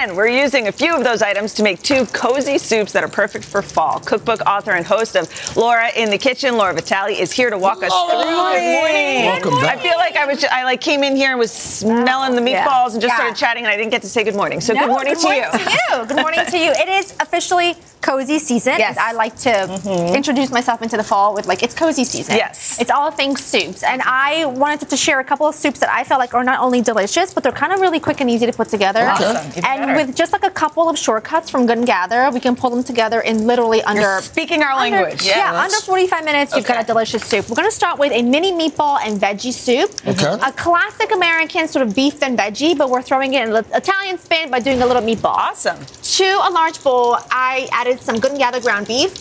And 0.00 0.16
we're 0.16 0.28
using 0.28 0.68
a 0.68 0.72
few 0.72 0.94
of 0.94 1.02
those 1.02 1.22
items 1.22 1.52
to 1.54 1.64
make 1.64 1.82
two 1.82 2.06
cozy 2.06 2.56
soups 2.56 2.92
that 2.92 3.02
are 3.02 3.08
perfect 3.08 3.44
for 3.44 3.62
fall. 3.62 3.98
Cookbook 3.98 4.40
author 4.46 4.70
and 4.70 4.86
host 4.86 5.16
of 5.16 5.56
Laura 5.56 5.90
in 5.96 6.08
the 6.08 6.18
Kitchen, 6.18 6.56
Laura 6.56 6.72
Vitale, 6.72 7.18
is 7.18 7.32
here 7.32 7.50
to 7.50 7.58
walk 7.58 7.82
us 7.82 7.90
oh, 7.92 8.08
through. 8.08 8.22
Good 8.22 8.78
morning. 8.78 9.24
Welcome 9.24 9.60
back. 9.60 9.78
I 9.78 9.82
feel 9.82 9.96
like 9.96 10.14
I 10.14 10.24
was 10.24 10.44
I 10.44 10.62
like 10.62 10.80
came 10.80 11.02
in 11.02 11.16
here 11.16 11.30
and 11.30 11.38
was 11.38 11.50
smelling 11.50 12.36
the 12.36 12.40
meatballs 12.40 12.92
and 12.92 13.02
just 13.02 13.10
Yeah. 13.10 13.16
started 13.16 13.36
chatting, 13.36 13.64
and 13.64 13.72
I 13.72 13.76
didn't 13.76 13.90
get 13.90 14.02
to 14.02 14.08
say 14.08 14.22
good 14.22 14.36
morning. 14.36 14.60
So 14.60 14.72
No, 14.72 14.82
good 14.82 14.90
morning 14.90 15.16
to 15.16 15.34
you. 15.34 15.42
good 15.42 15.50
to 15.50 15.58
morning 15.58 15.68
you. 15.68 15.96
to 15.96 15.98
you. 15.98 16.06
Good 16.06 16.16
morning 16.16 16.46
to 16.46 16.58
you. 16.58 16.70
It 16.70 16.88
is 16.88 17.14
officially 17.18 17.74
cozy 18.00 18.38
season. 18.38 18.74
Yes. 18.78 18.96
I 18.98 19.12
like 19.12 19.36
to 19.38 19.50
mm-hmm. 19.50 20.14
introduce 20.14 20.50
myself 20.52 20.82
into 20.82 20.96
the 20.96 21.02
fall 21.02 21.34
with 21.34 21.46
like 21.46 21.64
it's 21.64 21.74
cozy 21.74 22.04
season. 22.04 22.36
Yes. 22.36 22.80
It's 22.80 22.90
all 22.90 23.10
things 23.10 23.44
soups, 23.44 23.82
and 23.82 24.02
I 24.02 24.46
wanted 24.46 24.88
to 24.88 24.96
share 24.96 25.18
a 25.18 25.24
couple 25.24 25.46
of 25.46 25.54
soups 25.54 25.80
that 25.80 25.90
I 25.90 26.04
felt 26.04 26.20
like 26.20 26.34
are 26.34 26.44
not 26.44 26.60
only 26.60 26.82
delicious, 26.82 27.34
but 27.34 27.42
they're 27.42 27.52
kind 27.52 27.72
of 27.72 27.80
really 27.80 28.00
quick 28.00 28.20
and 28.20 28.30
easy 28.30 28.46
to 28.46 28.52
put 28.52 28.68
together. 28.68 29.00
Awesome. 29.08 29.64
And 29.64 29.87
better. 29.94 30.06
with 30.06 30.16
just 30.16 30.32
like 30.32 30.44
a 30.44 30.50
couple 30.50 30.88
of 30.88 30.98
shortcuts 30.98 31.50
from 31.50 31.66
Good 31.66 31.78
and 31.78 31.86
Gather, 31.86 32.30
we 32.30 32.40
can 32.40 32.56
pull 32.56 32.70
them 32.70 32.82
together 32.84 33.20
in 33.20 33.46
literally 33.46 33.82
under. 33.82 34.20
speaking 34.22 34.62
our 34.62 34.72
under- 34.72 34.96
language. 35.02 35.22
Yeah, 35.24 35.52
Yeah, 35.52 35.60
under 35.62 35.76
45 35.76 36.24
minutes, 36.24 36.54
you've 36.54 36.66
got 36.66 36.82
a 36.82 36.86
delicious 36.86 37.24
soup. 37.24 37.48
We're 37.48 37.56
going 37.56 37.68
to 37.68 37.74
start 37.74 37.98
with 37.98 38.12
a 38.12 38.22
mini 38.22 38.52
meatball 38.52 38.98
and 39.04 39.20
veggie 39.20 39.52
soup. 39.52 39.90
Okay. 40.06 40.38
A 40.46 40.52
classic 40.52 41.12
American 41.12 41.68
sort 41.68 41.86
of 41.86 41.94
beef 41.94 42.22
and 42.22 42.38
veggie, 42.38 42.76
but 42.76 42.90
we're 42.90 43.02
throwing 43.02 43.34
it 43.34 43.48
in 43.48 43.54
an 43.54 43.64
Italian 43.74 44.18
spin 44.18 44.50
by 44.50 44.60
doing 44.60 44.82
a 44.82 44.86
little 44.86 45.02
meatball. 45.02 45.34
Awesome. 45.36 45.78
To 46.02 46.24
a 46.24 46.50
large 46.50 46.82
bowl, 46.82 47.16
I 47.30 47.68
added 47.72 48.00
some 48.00 48.18
Good 48.18 48.30
and 48.32 48.38
Gather 48.40 48.60
ground 48.60 48.86
beef. 48.86 49.12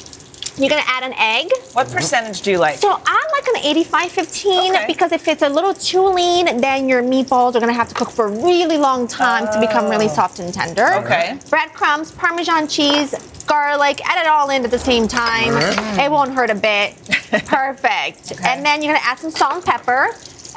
You're 0.57 0.69
gonna 0.69 0.81
add 0.87 1.03
an 1.03 1.13
egg. 1.17 1.51
What 1.73 1.89
percentage 1.91 2.41
do 2.41 2.49
you 2.51 2.57
like? 2.57 2.77
So 2.79 2.91
I'm 2.91 3.27
like 3.31 3.47
an 3.63 3.83
85-15 3.83 4.69
Okay. 4.69 4.85
because 4.87 5.11
if 5.11 5.27
it's 5.27 5.43
a 5.43 5.49
little 5.49 5.73
too 5.73 6.01
lean, 6.07 6.59
then 6.59 6.89
your 6.89 7.03
meatballs 7.03 7.55
are 7.55 7.59
gonna 7.59 7.73
have 7.73 7.89
to 7.89 7.95
cook 7.95 8.09
for 8.09 8.25
a 8.25 8.31
really 8.31 8.77
long 8.77 9.07
time 9.07 9.45
to 9.53 9.59
become 9.59 9.87
really 9.89 10.05
oh. 10.07 10.13
soft 10.13 10.39
and 10.39 10.51
tender. 10.53 10.93
Okay. 10.95 11.37
Breadcrumbs, 11.49 12.11
Parmesan 12.11 12.67
cheese, 12.67 13.13
garlic, 13.45 14.01
add 14.07 14.25
it 14.25 14.27
all 14.27 14.49
in 14.49 14.65
at 14.65 14.71
the 14.71 14.79
same 14.79 15.07
time. 15.07 15.53
It 15.99 16.09
won't 16.09 16.33
hurt 16.33 16.49
a 16.49 16.55
bit. 16.55 16.95
Perfect. 17.45 18.33
And 18.43 18.65
then 18.65 18.81
you're 18.81 18.93
gonna 18.95 19.05
add 19.05 19.19
some 19.19 19.31
salt 19.31 19.53
and 19.55 19.63
pepper. 19.65 20.07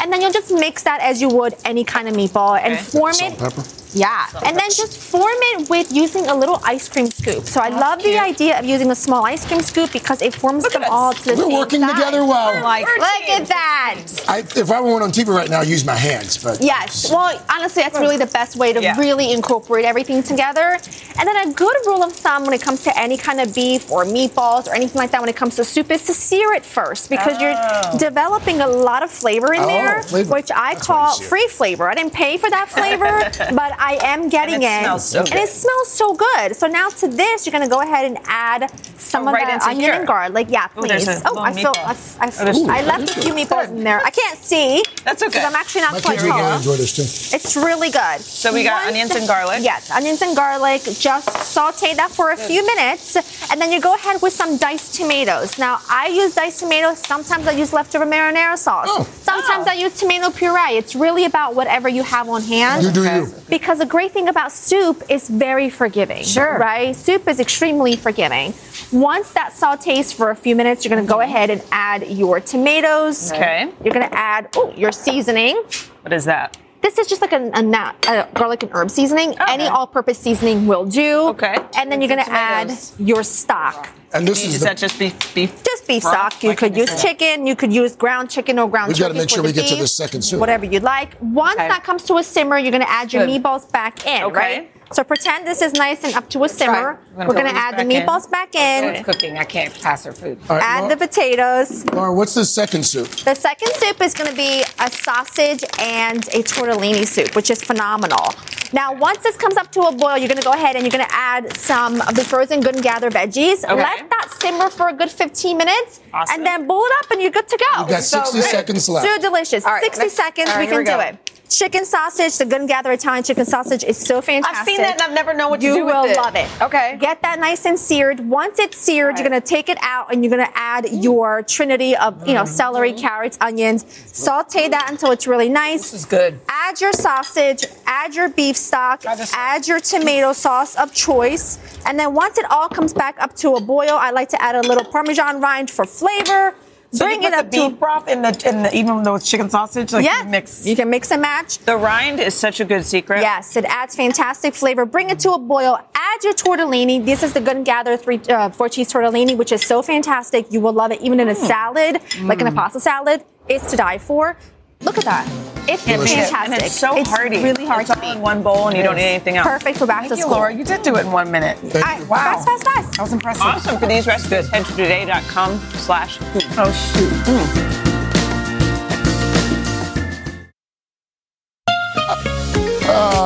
And 0.03 0.11
then 0.11 0.23
you'll 0.23 0.33
just 0.33 0.51
mix 0.51 0.83
that 0.85 1.01
as 1.03 1.21
you 1.21 1.29
would 1.29 1.55
any 1.67 1.85
kind 1.85 2.09
of 2.09 2.15
meatball 2.15 2.59
and 2.59 2.73
Okay. 2.73 2.83
form 2.83 3.13
Salt, 3.13 3.33
it. 3.35 3.39
pepper. 3.39 3.63
Yeah, 3.93 4.27
and 4.45 4.57
then 4.57 4.71
just 4.71 4.97
form 4.99 5.31
it 5.53 5.69
with 5.69 5.93
using 5.93 6.27
a 6.29 6.35
little 6.35 6.61
ice 6.65 6.89
cream 6.89 7.07
scoop. 7.07 7.45
So 7.47 7.61
I 7.61 7.69
love 7.69 8.03
the 8.03 8.19
idea 8.19 8.59
of 8.59 8.65
using 8.65 8.91
a 8.91 8.95
small 8.95 9.25
ice 9.27 9.45
cream 9.47 9.61
scoop 9.63 9.93
because 9.93 10.23
it 10.23 10.35
forms 10.35 10.65
them 10.69 10.83
at 10.83 10.89
all 10.91 11.11
us. 11.11 11.19
to 11.25 11.31
the 11.31 11.37
We're 11.37 11.43
same 11.51 11.59
working 11.59 11.81
size. 11.81 11.95
together 11.95 12.25
well. 12.25 12.63
Like, 12.63 12.87
Look 12.87 13.29
at 13.31 13.47
that. 13.49 13.97
I, 14.29 14.39
if 14.57 14.71
I 14.71 14.81
were 14.81 15.03
on 15.03 15.11
TV 15.11 15.29
right 15.35 15.49
now, 15.51 15.61
I'd 15.61 15.69
use 15.69 15.85
my 15.85 15.97
hands, 15.97 16.39
but 16.43 16.63
Yes. 16.63 17.11
Well, 17.11 17.41
honestly, 17.51 17.83
that's 17.83 17.99
really 17.99 18.17
the 18.17 18.27
best 18.27 18.57
way 18.57 18.73
to 18.73 18.81
Yeah. 18.81 18.97
really 18.99 19.33
incorporate 19.33 19.85
everything 19.85 20.23
together. 20.23 20.79
And 21.19 21.29
then 21.29 21.49
a 21.49 21.53
good 21.53 21.77
rule 21.87 22.03
of 22.03 22.13
thumb 22.13 22.45
when 22.45 22.55
it 22.55 22.63
comes 22.63 22.83
to 22.85 22.97
any 22.99 23.17
kind 23.17 23.41
of 23.41 23.55
beef 23.55 23.91
or 23.91 24.05
meatballs 24.05 24.69
or 24.69 24.75
anything 24.75 24.99
like 24.99 25.11
that 25.11 25.21
when 25.21 25.29
it 25.29 25.37
comes 25.37 25.57
to 25.57 25.65
soup 25.65 25.91
is 25.91 26.05
to 26.05 26.15
sear 26.15 26.53
it 26.53 26.65
first 26.65 27.11
because 27.11 27.37
Oh. 27.39 27.41
you're 27.43 27.99
developing 27.99 28.61
a 28.61 28.67
lot 28.69 29.03
of 29.03 29.11
flavor 29.11 29.53
in 29.53 29.61
Oh, 29.63 29.67
there, 29.67 30.03
flavor. 30.03 30.33
which 30.35 30.51
I 30.55 30.75
That's 30.75 30.87
call 30.87 31.09
you 31.09 31.15
sear 31.17 31.27
it. 31.27 31.29
free 31.29 31.49
flavor. 31.49 31.89
I 31.91 31.95
didn't 31.95 32.13
pay 32.13 32.37
for 32.39 32.49
that 32.51 32.69
flavor, 32.71 33.31
but 33.55 33.80
I 33.83 33.99
am 34.03 34.29
getting 34.29 34.63
And 34.63 34.65
it 34.65 34.83
smells 34.85 35.05
so 35.09 35.19
and 35.21 35.29
good. 35.31 35.39
it 35.41 35.49
smells 35.49 35.89
so 35.91 36.15
good. 36.15 36.55
So 36.55 36.67
now 36.67 36.91
to 36.91 37.09
this, 37.09 37.47
you're 37.47 37.51
going 37.53 37.65
to 37.65 37.75
go 37.75 37.81
ahead 37.81 38.05
and 38.05 38.19
add 38.27 38.71
some 38.99 39.25
Oh, 39.25 39.29
of 39.29 39.35
right 39.35 39.47
the 39.59 39.65
onion 39.67 39.81
here. 39.81 39.95
and 39.95 40.07
garlic. 40.07 40.35
Like, 40.35 40.51
Yeah, 40.51 40.69
Ooh, 40.79 40.87
there's 40.87 41.07
please. 41.07 41.23
a 41.23 41.29
oh, 41.31 41.39
I 41.39 41.53
feel. 41.55 41.73
I, 41.77 41.97
I, 42.21 42.31
Oh, 42.53 42.67
I 42.69 42.83
left 42.85 43.17
a 43.17 43.21
few 43.23 43.33
meatballs 43.33 43.69
in 43.71 43.83
there. 43.83 44.01
I 44.05 44.11
can't 44.11 44.39
see. 44.39 44.85
That's 45.05 45.23
okay. 45.23 45.31
Because 45.31 45.45
I'm 45.47 45.55
actually 45.55 45.81
not 45.81 45.93
my 45.95 46.01
quite 46.01 46.19
kids 46.19 46.25
would 46.25 46.29
really 46.37 46.43
tall. 46.43 46.57
enjoy 46.59 46.77
this 46.77 46.93
too. 46.95 47.37
It's 47.37 47.57
really 47.57 47.91
good. 47.91 48.21
So 48.21 48.53
we 48.53 48.63
got 48.65 48.87
onions 48.87 49.15
and 49.17 49.27
garlic? 49.27 49.61
Yes, 49.63 49.91
onions 49.91 50.21
and 50.21 50.37
garlic. 50.37 50.83
Just 50.83 51.31
saute 51.55 51.95
that 51.95 52.11
for 52.11 52.33
a 52.33 52.37
few 52.37 52.65
minutes, 52.67 53.17
and 53.51 53.59
then 53.61 53.73
you 53.73 53.81
go 53.81 53.95
ahead 53.95 54.21
with 54.21 54.35
some 54.35 54.59
diced 54.59 54.95
tomatoes. 54.95 55.59
Now 55.59 55.81
I 55.89 56.09
use 56.09 56.35
diced 56.35 56.61
tomatoes. 56.61 56.99
Sometimes 56.99 57.47
I 57.47 57.53
use 57.53 57.73
leftover 57.73 58.05
marinara 58.05 58.59
sauce. 58.59 58.87
Oh. 58.91 59.09
Sometimes 59.23 59.67
oh. 59.67 59.71
I 59.71 59.75
use 59.75 59.99
tomato 59.99 60.31
puree. 60.31 60.77
It's 60.77 60.95
really 60.95 61.25
about 61.25 61.55
whatever 61.55 61.89
you 61.89 62.03
have 62.03 62.29
on 62.29 62.43
hand. 62.43 62.85
You 62.85 62.93
do 62.93 63.05
you. 63.05 63.33
Because 63.49 63.70
the 63.79 63.87
great 63.87 64.13
thing 64.13 64.29
about 64.29 64.53
soup 64.53 65.03
is 65.09 65.29
very 65.29 65.71
forgiving. 65.71 66.25
Sure. 66.25 66.59
Right? 66.59 66.95
Soup 66.95 67.27
is 67.29 67.41
extremely 67.41 67.97
forgiving. 67.97 68.55
Once 68.93 69.33
that 69.33 69.53
sautés 69.53 70.15
for 70.15 70.31
a 70.31 70.37
few 70.37 70.57
minutes, 70.57 70.85
you're 70.85 70.95
going 70.95 71.07
to 71.07 71.09
go 71.09 71.19
mm-hmm. 71.19 71.31
ahead 71.31 71.51
and 71.51 71.63
add 71.71 72.09
your 72.09 72.41
tomatoes. 72.41 73.33
Okay. 73.33 73.73
You're 73.85 73.95
going 73.95 74.09
to 74.09 74.15
add 74.15 74.49
oh, 74.57 74.73
your 74.77 74.93
seasoning. 74.93 75.57
What 76.03 76.13
is 76.13 76.25
that? 76.25 76.57
This 76.83 76.99
is 76.99 77.07
just 77.07 77.21
like 77.21 77.33
a, 77.33 77.51
a, 77.53 77.63
na- 77.63 77.93
a 78.09 78.27
garlic 78.35 78.63
and 78.63 78.73
herb 78.73 78.91
seasoning. 78.91 79.35
Any 79.49 79.65
all-purpose 79.67 80.19
seasoning 80.19 80.67
will 80.67 80.87
do. 80.87 81.29
Okay. 81.29 81.57
And 81.77 81.93
then 81.93 82.01
you're 82.01 82.09
going 82.09 82.25
to 82.25 82.31
add 82.33 82.73
your 82.99 83.23
stock. 83.23 83.91
And 84.13 84.27
this 84.27 84.45
is, 84.45 84.55
Is 84.57 84.61
that 84.63 84.77
just 84.79 84.99
beef? 84.99 85.15
Beef? 85.35 85.63
Just 85.63 85.87
beef 85.87 86.03
Broth? 86.03 86.15
stock. 86.33 86.43
You 86.43 86.49
Like 86.51 86.59
could 86.59 86.77
use 86.77 86.91
said. 86.91 86.99
chicken. 87.01 87.47
You 87.47 87.55
could 87.55 87.73
use 87.73 87.95
ground 87.95 88.29
chicken 88.31 88.59
or 88.59 88.69
ground 88.69 88.89
We 88.89 88.95
turkey. 88.95 89.03
gotta 89.03 89.15
make 89.15 89.31
sure 89.31 89.43
the 89.43 89.49
we 89.49 89.53
get 89.53 89.69
to 89.69 89.77
the 89.77 89.87
second 89.87 90.23
soup. 90.23 90.41
Whatever 90.41 90.65
you'd 90.67 90.83
like. 90.83 91.17
Once 91.21 91.57
Okay. 91.59 91.69
that 91.69 91.85
comes 91.85 92.03
to 92.05 92.17
a 92.17 92.23
simmer, 92.25 92.59
you're 92.59 92.73
going 92.73 92.83
to 92.83 92.91
add 92.91 93.13
your 93.13 93.25
Good. 93.27 93.43
meatballs 93.43 93.71
back 93.71 94.05
in, 94.07 94.25
Okay. 94.25 94.35
right? 94.37 94.71
So 94.93 95.05
pretend 95.05 95.47
this 95.47 95.63
is 95.63 95.73
nice 95.75 96.03
and 96.03 96.15
up 96.17 96.29
to 96.31 96.43
a 96.43 96.49
simmer. 96.49 96.99
We're 97.15 97.27
gonna 97.27 97.29
We're 97.29 97.35
gonna 97.35 97.49
add 97.51 97.79
the 97.79 97.85
meatballs 97.85 98.29
back 98.29 98.57
in. 98.57 98.85
It's 98.97 99.05
cooking. 99.05 99.39
I 99.39 99.45
can't 99.45 99.73
pass 99.81 100.05
her 100.05 100.11
food. 100.13 100.39
All 100.49 100.57
right, 100.57 100.65
Add 100.65 100.81
Laura, 100.81 100.97
the 100.97 101.07
potatoes. 101.07 101.85
Laura, 101.93 102.13
what's 102.13 102.35
the 102.35 102.45
second 102.45 102.85
soup? 102.85 103.09
The 103.09 103.35
second 103.37 103.73
soup 103.75 104.01
is 104.03 104.15
going 104.15 104.31
to 104.31 104.37
be 104.37 104.65
a 104.81 104.91
sausage 104.91 105.63
and 105.79 106.27
a 106.29 106.43
tortellini 106.43 107.07
soup, 107.07 107.37
which 107.37 107.51
is 107.51 107.63
phenomenal. 107.63 108.35
Now, 108.73 108.93
once 108.95 109.19
this 109.19 109.37
comes 109.37 109.57
up 109.57 109.71
to 109.73 109.81
a 109.83 109.93
boil, 109.95 110.17
you're 110.17 110.29
going 110.29 110.41
to 110.41 110.45
go 110.47 110.53
ahead 110.53 110.75
and 110.77 110.85
you're 110.85 110.93
going 110.93 111.07
to 111.09 111.15
add 111.15 111.57
some 111.57 112.01
of 112.03 112.15
the 112.15 112.25
frozen 112.25 112.61
Good 112.61 112.75
and 112.77 112.85
Gather 112.85 113.11
veggies. 113.11 113.65
Okay. 113.65 113.75
Let 113.75 114.11
that 114.11 114.29
simmer 114.41 114.71
for 114.71 114.89
a 114.89 114.93
good 114.93 115.11
15 115.11 115.57
minutes, 115.57 116.01
Awesome. 116.13 116.37
and 116.37 116.47
then 116.47 116.67
boil 116.69 116.83
it 116.85 116.93
up, 117.05 117.11
and 117.13 117.21
you're 117.23 117.33
good 117.33 117.49
to 117.49 117.59
go. 117.75 117.83
We've 117.83 117.91
got 117.91 118.03
60 118.03 118.39
good. 118.39 118.45
seconds 118.45 118.89
left. 118.89 119.07
So 119.07 119.19
delicious. 119.21 119.65
All 119.65 119.73
right, 119.73 119.83
60 119.83 120.09
seconds, 120.09 120.51
all 120.51 120.57
right, 120.57 120.63
we 120.63 120.67
can 120.69 120.79
we 120.79 120.85
do 120.85 121.01
it. 121.01 121.30
Chicken 121.51 121.85
sausage, 121.85 122.39
the 122.39 122.45
Good 122.45 122.61
and 122.61 122.69
Gather 122.69 122.93
Italian 122.93 123.25
chicken 123.25 123.45
sausage 123.45 123.83
is 123.83 123.99
so 123.99 124.23
fantastic. 124.23 124.61
I've 124.61 124.65
seen 124.65 124.77
that 124.79 124.93
and 124.93 125.03
I've 125.03 125.13
never 125.13 125.35
known 125.35 125.51
what 125.51 125.61
to 125.61 125.67
you 125.67 125.75
do 125.75 125.85
with 125.85 125.95
it. 125.95 125.97
You 125.97 126.03
will 126.03 126.11
it. 126.11 126.17
love 126.17 126.37
it. 126.37 126.49
Okay. 126.63 126.97
Get 127.01 127.23
that 127.23 127.41
nice 127.41 127.67
and 127.67 127.77
seared. 127.77 128.21
Once 128.21 128.61
it's 128.61 128.77
seared, 128.77 129.19
you're 129.19 129.29
going 129.29 129.41
to 129.41 129.47
take 129.47 129.69
it 129.69 129.77
out 129.81 130.13
and 130.13 130.23
you're 130.25 130.31
going 130.31 130.47
to 130.47 130.57
add 130.57 130.87
your 130.93 131.43
trinity 131.43 131.97
of, 131.97 132.27
you 132.27 132.35
know, 132.35 132.45
celery, 132.45 132.93
mm-hmm. 132.93 133.01
carrots, 133.01 133.37
onions. 133.41 133.85
Saute 134.13 134.69
that 134.69 134.91
until 134.91 135.11
it's 135.11 135.27
really 135.27 135.49
nice. 135.49 135.91
This 135.91 136.03
is 136.03 136.07
good. 136.07 136.39
Add 136.49 136.81
your 136.81 136.93
sausage, 136.93 137.65
add 137.85 138.15
your 138.15 138.29
beef 138.29 138.57
stock, 138.57 139.05
add 139.05 139.67
your 139.67 139.81
tomato 139.81 140.33
sauce 140.33 140.77
of 140.77 140.95
choice. 140.95 141.59
And 141.85 141.99
then 141.99 142.15
once 142.15 142.39
it 142.39 142.49
all 142.49 142.69
comes 142.69 142.95
back 142.95 143.21
up 143.21 143.35
to 143.37 143.57
a 143.57 143.61
boil, 143.61 143.95
I 143.95 144.13
like 144.13 144.29
to 144.29 144.41
add 144.41 144.55
a 144.55 144.61
little 144.61 144.85
Parmesan 144.85 145.41
rind 145.41 145.69
for 145.69 145.85
flavor. 145.85 146.55
So 146.93 147.05
Bring 147.05 147.23
it 147.23 147.33
up 147.33 147.51
the 147.51 147.57
to 147.57 147.69
beef 147.71 147.79
broth 147.79 148.09
in 148.09 148.23
the 148.23 148.49
in 148.49 148.65
the 148.65 148.77
even 148.77 149.05
though 149.05 149.15
it's 149.15 149.31
chicken 149.31 149.49
sausage. 149.49 149.93
Like 149.93 150.05
yeah, 150.05 150.25
you 150.25 150.29
mix. 150.29 150.67
You 150.67 150.75
can 150.75 150.91
mix 150.91 151.13
and 151.13 151.23
match. 151.23 151.59
The 151.59 151.77
rind 151.77 152.19
is 152.19 152.35
such 152.35 152.59
a 152.59 152.65
good 152.65 152.85
secret. 152.85 153.21
Yes, 153.21 153.57
it 153.57 153.65
adds 153.67 153.95
fantastic 153.95 154.55
flavor. 154.55 154.85
Bring 154.85 155.11
it 155.11 155.21
to 155.21 155.33
a 155.33 155.39
boil. 155.39 155.79
Add 155.95 156.25
your 156.25 156.35
tortellini. 156.35 157.05
This 157.05 157.23
is 157.23 157.33
the 157.33 157.41
Good 157.41 157.57
and 157.57 157.65
Gather 157.65 157.97
three 157.97 158.21
uh, 158.29 158.51
four 158.51 158.69
cheese 158.69 158.93
tortellini, 158.93 159.37
which 159.37 159.53
is 159.53 159.63
so 159.65 159.83
fantastic. 159.83 160.53
You 160.53 160.61
will 160.61 160.73
love 160.73 160.91
it, 160.91 161.01
even 161.01 161.21
in 161.21 161.29
a 161.29 161.35
salad, 161.35 162.01
like 162.23 162.41
in 162.41 162.49
a 162.49 162.53
pasta 162.53 162.81
salad. 162.81 163.25
It's 163.49 163.71
to 163.71 163.77
die 163.77 163.99
for. 163.99 164.37
Look 164.81 164.99
at 164.99 165.05
that. 165.05 165.50
It's 165.73 165.85
Can't 165.85 166.03
fantastic. 166.03 166.53
And 166.53 166.63
it's 166.63 166.75
so 166.79 167.03
hearty. 167.05 167.43
Really 167.43 167.65
hard 167.67 167.83
It's 167.83 167.91
to 167.91 168.01
all 168.05 168.13
in 168.13 168.21
one 168.21 168.43
bowl 168.43 168.69
and 168.69 168.77
you 168.77 168.83
don't 168.83 168.97
need 168.97 169.03
anything 169.05 169.37
else. 169.37 169.47
Perfect 169.47 169.79
for 169.79 169.87
back 169.87 170.01
Thank 170.01 170.13
to 170.13 170.17
you, 170.17 170.23
school. 170.23 170.33
Laura. 170.37 170.53
You 170.53 170.65
did 170.65 170.83
do 170.83 170.97
it 170.97 171.01
in 171.07 171.13
one 171.13 171.31
minute. 171.31 171.59
I- 171.77 172.01
Wow. 172.09 172.17
Fast, 172.43 172.47
fast, 172.47 172.65
fast. 172.65 172.93
That 172.97 173.03
was 173.03 173.13
impressive. 173.13 173.43
Awesome. 173.43 173.79
For 173.79 173.87
these 173.87 174.07
recipes, 174.07 174.49
head 174.49 174.65
to 174.67 174.73
today.com 174.77 175.59
slash 175.75 176.19
Oh 176.57 176.73
shoot. 176.73 177.13
Hmm. 177.27 177.90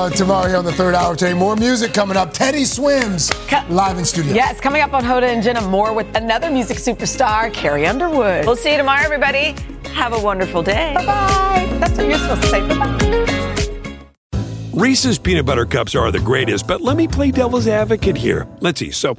Uh, 0.05 0.11
tomorrow 0.11 0.47
here 0.49 0.59
on 0.59 0.67
the 0.67 0.73
third 0.73 0.95
hour 0.95 1.17
today, 1.17 1.33
more 1.33 1.57
music 1.57 1.95
coming 1.95 2.15
up. 2.15 2.31
Teddy 2.31 2.67
Swims 2.67 3.33
live 3.71 3.97
in 3.97 4.05
studio. 4.05 4.35
Yes, 4.35 4.61
coming 4.61 4.83
up 4.83 4.93
on 4.93 5.03
Hoda 5.03 5.23
and 5.23 5.43
Jenna 5.43 5.63
Moore 5.63 5.95
with 5.95 6.15
another 6.15 6.51
music 6.51 6.77
superstar, 6.77 7.51
Carrie 7.55 7.87
Underwood. 7.87 8.45
We'll 8.45 8.55
see 8.55 8.73
you 8.73 8.77
tomorrow, 8.77 9.01
everybody. 9.03 9.57
Have 9.95 10.13
a 10.13 10.21
wonderful 10.21 10.63
day. 10.63 10.93
Bye 10.95 11.07
bye. 11.07 11.79
That's 11.79 11.97
what 11.97 12.07
you're 12.07 12.19
supposed 12.19 12.43
to 12.43 12.49
say. 12.49 12.69
Bye 12.69 13.99
bye. 14.33 14.41
Reese's 14.75 15.19
peanut 15.19 15.47
butter 15.47 15.65
cups 15.65 15.95
are 15.95 16.11
the 16.13 16.21
greatest, 16.21 16.67
but 16.67 16.83
let 16.83 16.99
me 16.99 17.09
play 17.09 17.31
devil's 17.31 17.67
advocate 17.67 18.19
here. 18.19 18.47
Let's 18.61 18.81
see. 18.81 18.91
So, 18.91 19.17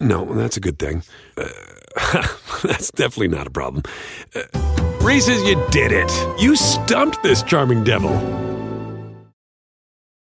no, 0.00 0.34
that's 0.34 0.58
a 0.58 0.60
good 0.60 0.78
thing. 0.78 1.02
Uh, 1.38 1.48
that's 2.62 2.90
definitely 2.90 3.28
not 3.28 3.46
a 3.46 3.50
problem. 3.50 3.82
Uh, 4.34 4.42
Reese's, 5.00 5.42
you 5.44 5.54
did 5.70 5.92
it. 5.92 6.12
You 6.38 6.56
stumped 6.56 7.22
this 7.22 7.42
charming 7.42 7.84
devil. 7.84 8.53